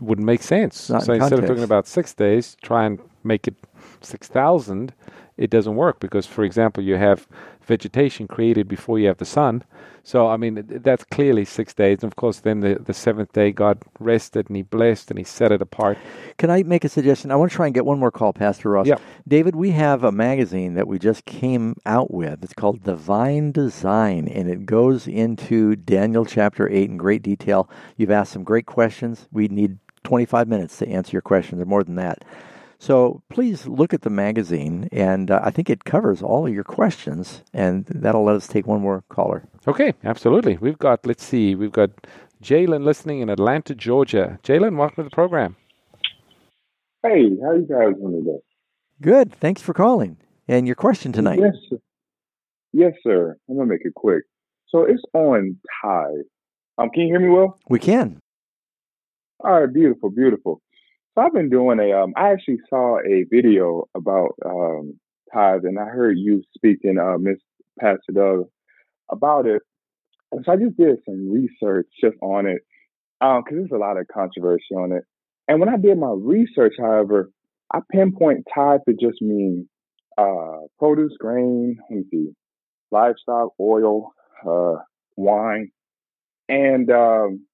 [0.00, 0.90] wouldn't make sense.
[0.90, 3.54] Not in so instead of talking about six days, try and make it
[4.00, 4.94] six thousand.
[5.36, 7.26] It doesn't work because, for example, you have
[7.62, 9.64] vegetation created before you have the sun.
[10.02, 11.98] So, I mean, that's clearly six days.
[12.02, 15.24] And of course, then the, the seventh day, God rested and He blessed and He
[15.24, 15.98] set it apart.
[16.38, 17.30] Can I make a suggestion?
[17.30, 18.86] I want to try and get one more call, Pastor Ross.
[18.86, 18.96] Yeah.
[19.28, 22.42] David, we have a magazine that we just came out with.
[22.42, 27.68] It's called Divine Design, and it goes into Daniel chapter 8 in great detail.
[27.96, 29.28] You've asked some great questions.
[29.30, 32.24] We need 25 minutes to answer your questions, or more than that.
[32.78, 36.64] So please look at the magazine, and uh, I think it covers all of your
[36.64, 39.44] questions, and that'll let us take one more caller.
[39.68, 40.56] Okay, absolutely.
[40.56, 41.90] We've got, let's see, we've got
[42.42, 44.38] Jalen listening in Atlanta, Georgia.
[44.42, 45.56] Jalen, welcome to the program.
[47.02, 48.38] Hey, how are you guys doing today?
[49.02, 49.34] Good.
[49.34, 50.16] Thanks for calling.
[50.48, 51.38] And your question tonight.
[51.38, 51.76] Yes, sir.
[52.72, 53.36] yes, sir.
[53.48, 54.24] I'm gonna make it quick.
[54.68, 56.26] So it's on tithe.
[56.78, 57.58] Um, can you hear me well?
[57.68, 58.20] We can.
[59.42, 60.60] All right, beautiful, beautiful.
[61.14, 61.92] So I've been doing a.
[61.92, 64.98] Um, I actually saw a video about um
[65.32, 67.38] and I heard you speaking, uh, Miss
[67.78, 68.48] Pastor Doug,
[69.10, 69.62] about it.
[70.32, 72.62] And so I just did some research just on it,
[73.20, 75.04] um, because there's a lot of controversy on it.
[75.48, 77.30] And when I did my research, however,
[77.72, 79.68] I pinpoint tithe to just mean
[80.18, 82.30] uh, produce, grain, let me see,
[82.90, 84.12] livestock, oil,
[84.46, 84.82] uh,
[85.16, 85.70] wine.
[86.48, 87.46] And um,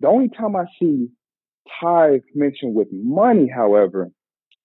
[0.00, 1.08] the only time I see
[1.80, 4.10] tithe mentioned with money, however,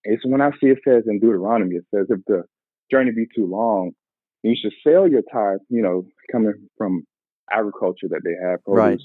[0.06, 2.44] is when I see it says in Deuteronomy, it says if the
[2.92, 3.92] journey be too long,
[4.44, 7.06] you should sell your tithe, you know, coming from
[7.52, 8.78] agriculture that they have, produce.
[8.78, 9.00] Right.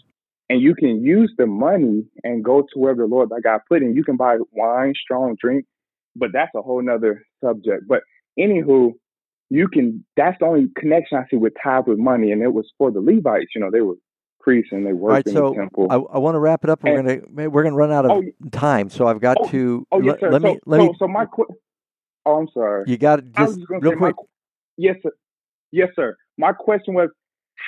[0.51, 3.83] And you can use the money and go to wherever the Lord thy God put
[3.83, 3.95] in.
[3.95, 5.67] You can buy wine, strong drink,
[6.17, 7.85] but that's a whole nother subject.
[7.87, 8.01] But
[8.39, 8.93] anywho,
[9.51, 12.71] you can that's the only connection I see with tithe with money, and it was
[12.79, 13.53] for the Levites.
[13.55, 13.97] You know, they were
[14.49, 15.87] priests and they worked right, in so the temple.
[15.91, 16.83] I, I want to wrap it up.
[16.83, 19.87] We're And- gonna we're gonna run out of Oh, time, so I've got oh, to
[19.93, 20.31] oh yes, let, sir.
[20.31, 20.95] let so, me let so, me.
[21.01, 21.47] so my qu-
[22.27, 22.85] oh, I'm sorry.
[22.87, 23.33] You got it.
[23.37, 24.27] Just real say my quick.
[24.77, 25.11] yes, sir.
[25.71, 26.17] Yes, sir.
[26.39, 27.11] My question was,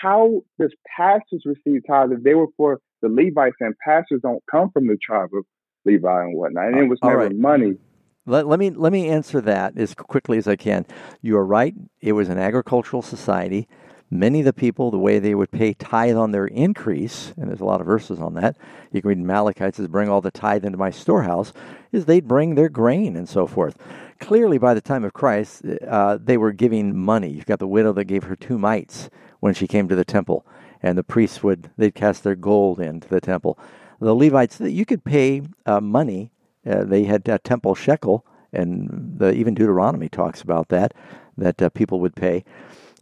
[0.02, 4.70] how does pastors receive tithes if they were for the Levites and pastors don't come
[4.72, 5.44] from the tribe of
[5.84, 7.36] Levi and whatnot, and it was never right.
[7.36, 7.74] money.
[8.26, 10.86] Let, let me let me answer that as quickly as I can.
[11.22, 11.74] You are right.
[12.00, 13.66] It was an agricultural society.
[14.10, 17.60] Many of the people, the way they would pay tithe on their increase, and there's
[17.60, 18.56] a lot of verses on that.
[18.92, 21.52] You can read Malachi it says, "Bring all the tithe into my storehouse,"
[21.92, 23.78] is they'd bring their grain and so forth.
[24.18, 27.30] Clearly, by the time of Christ, uh, they were giving money.
[27.30, 30.44] You've got the widow that gave her two mites when she came to the temple,
[30.82, 33.58] and the priests would they'd cast their gold into the temple.
[34.00, 36.32] The Levites, you could pay uh, money
[36.66, 40.92] uh, they had a temple shekel, and the, even Deuteronomy talks about that,
[41.38, 42.44] that uh, people would pay.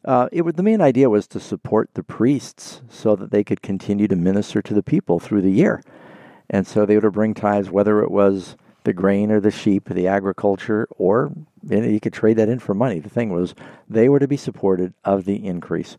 [0.09, 3.61] Uh, it would, the main idea was to support the priests so that they could
[3.61, 5.83] continue to minister to the people through the year.
[6.49, 10.09] And so they would bring tithes, whether it was the grain or the sheep, the
[10.09, 11.31] agriculture, or
[11.69, 13.01] you, know, you could trade that in for money.
[13.01, 13.55] The thing was,
[13.87, 15.99] they were to be supported of the increase.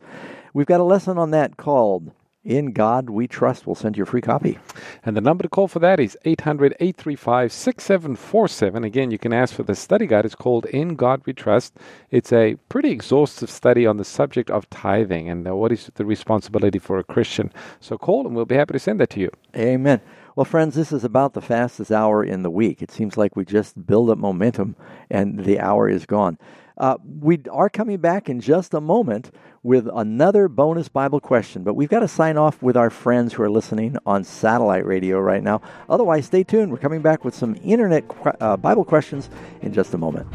[0.55, 2.11] We've got a lesson on that called
[2.49, 3.67] In God We Trust.
[3.67, 4.57] We'll send you a free copy.
[5.05, 8.83] And the number to call for that is 800 835 6747.
[8.83, 10.25] Again, you can ask for the study guide.
[10.25, 11.75] It's called In God We Trust.
[12.09, 16.79] It's a pretty exhaustive study on the subject of tithing and what is the responsibility
[16.79, 17.53] for a Christian.
[17.79, 19.29] So call and we'll be happy to send that to you.
[19.55, 20.01] Amen.
[20.35, 22.81] Well, friends, this is about the fastest hour in the week.
[22.81, 24.75] It seems like we just build up momentum
[25.09, 26.37] and the hour is gone.
[26.77, 29.31] Uh, we are coming back in just a moment
[29.63, 33.43] with another bonus Bible question, but we've got to sign off with our friends who
[33.43, 35.61] are listening on satellite radio right now.
[35.89, 36.71] Otherwise, stay tuned.
[36.71, 38.05] We're coming back with some internet
[38.39, 39.29] uh, Bible questions
[39.61, 40.27] in just a moment.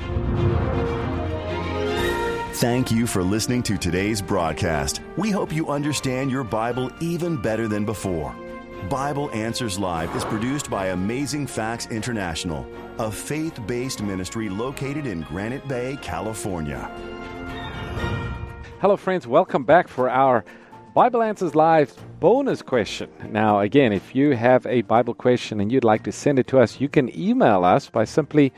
[2.56, 5.00] Thank you for listening to today's broadcast.
[5.16, 8.34] We hope you understand your Bible even better than before.
[8.82, 12.66] Bible Answers Live is produced by Amazing Facts International,
[12.98, 16.90] a faith based ministry located in Granite Bay, California.
[18.80, 19.26] Hello, friends.
[19.26, 20.44] Welcome back for our
[20.94, 23.10] Bible Answers Live bonus question.
[23.30, 26.58] Now, again, if you have a Bible question and you'd like to send it to
[26.58, 28.52] us, you can email us by simply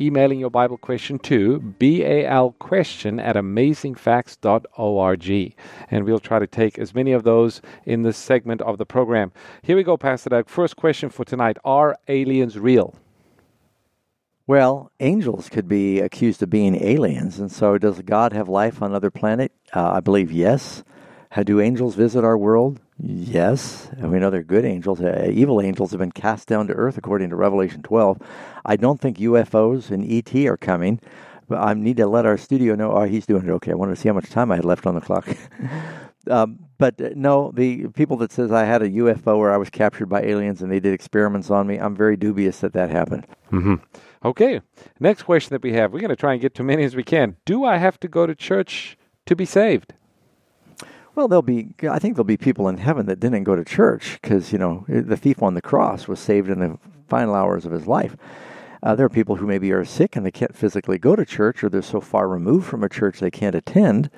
[0.00, 5.54] emailing your Bible question to balquestion at amazingfacts.org.
[5.90, 9.32] And we'll try to take as many of those in this segment of the program.
[9.62, 10.48] Here we go, Pastor Doug.
[10.48, 12.94] First question for tonight Are aliens real?
[14.46, 18.90] Well, angels could be accused of being aliens, and so does God have life on
[18.90, 19.52] another planet?
[19.72, 20.84] Uh, I believe yes.
[21.30, 22.78] How do angels visit our world?
[22.98, 23.88] Yes.
[23.98, 25.00] And we know they're good angels.
[25.00, 28.18] Uh, evil angels have been cast down to earth, according to Revelation 12.
[28.64, 31.00] I don't think UFOs and ET are coming,
[31.48, 32.92] but I need to let our studio know.
[32.92, 33.72] Oh, he's doing it okay.
[33.72, 35.28] I wanted to see how much time I had left on the clock.
[36.30, 39.70] um, but uh, no, the people that says I had a UFO or I was
[39.70, 43.26] captured by aliens and they did experiments on me, I'm very dubious that that happened.
[43.50, 43.74] Mm-hmm.
[44.24, 44.60] Okay.
[45.00, 45.92] Next question that we have.
[45.92, 47.36] We're going to try and get to many as we can.
[47.44, 49.94] Do I have to go to church to be saved?
[51.14, 51.68] Well, there'll be.
[51.88, 54.84] I think there'll be people in heaven that didn't go to church because you know
[54.88, 58.16] the thief on the cross was saved in the final hours of his life.
[58.82, 61.62] Uh, there are people who maybe are sick and they can't physically go to church,
[61.62, 64.10] or they're so far removed from a church they can't attend,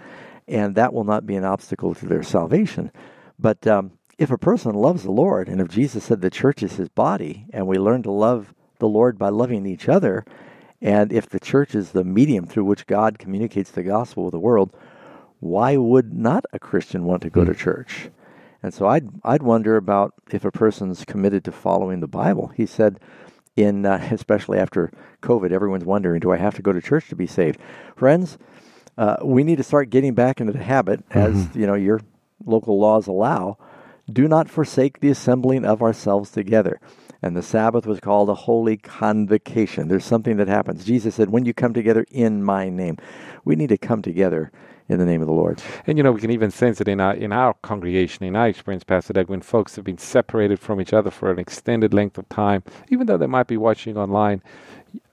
[0.48, 2.90] and that will not be an obstacle to their salvation.
[3.38, 6.76] But um, if a person loves the Lord, and if Jesus said the church is
[6.76, 10.24] His body, and we learn to love the Lord by loving each other,
[10.80, 14.40] and if the church is the medium through which God communicates the gospel with the
[14.40, 14.74] world,
[15.40, 18.10] why would not a Christian want to go to church?
[18.62, 22.48] And so I'd I'd wonder about if a person's committed to following the Bible.
[22.48, 23.00] He said,
[23.56, 24.90] in uh, especially after
[25.22, 27.58] COVID, everyone's wondering, do I have to go to church to be saved?
[27.96, 28.38] Friends,
[28.98, 31.18] uh, we need to start getting back into the habit, mm-hmm.
[31.18, 32.00] as you know your
[32.44, 33.58] local laws allow.
[34.10, 36.80] Do not forsake the assembling of ourselves together.
[37.22, 39.88] And the Sabbath was called a holy convocation.
[39.88, 40.84] There's something that happens.
[40.84, 42.98] Jesus said, When you come together in my name,
[43.44, 44.52] we need to come together
[44.88, 45.62] in the name of the Lord.
[45.86, 48.48] And you know, we can even sense it in our in our congregation, in our
[48.48, 52.18] experience, Pastor Doug, when folks have been separated from each other for an extended length
[52.18, 54.42] of time, even though they might be watching online,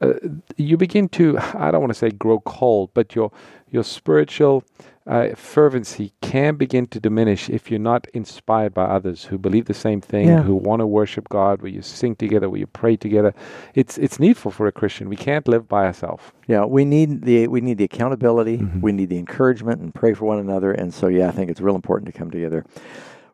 [0.02, 0.14] uh,
[0.58, 3.32] you begin to I don't want to say grow cold, but your
[3.72, 4.64] your spiritual
[5.06, 9.74] uh, fervency can begin to diminish if you're not inspired by others who believe the
[9.74, 10.42] same thing, yeah.
[10.42, 13.34] who want to worship God, where you sing together, where you pray together.
[13.76, 15.10] It's it's needful for a Christian.
[15.10, 16.24] We can't live by ourselves.
[16.48, 18.82] Yeah, we need the we need the accountability, mm-hmm.
[18.82, 20.72] we need the encouragement, and pray for one another.
[20.72, 22.66] And so, yeah, I think it's real important to come together.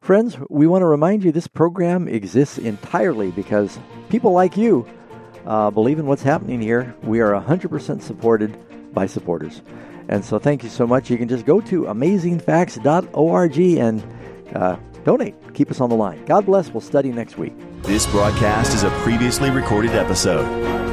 [0.01, 3.77] Friends, we want to remind you this program exists entirely because
[4.09, 4.87] people like you
[5.45, 6.95] uh, believe in what's happening here.
[7.03, 8.57] We are 100% supported
[8.93, 9.61] by supporters.
[10.09, 11.09] And so thank you so much.
[11.09, 14.03] You can just go to amazingfacts.org and
[14.55, 15.35] uh, donate.
[15.53, 16.25] Keep us on the line.
[16.25, 16.71] God bless.
[16.71, 17.53] We'll study next week.
[17.83, 20.88] This broadcast is a previously recorded episode.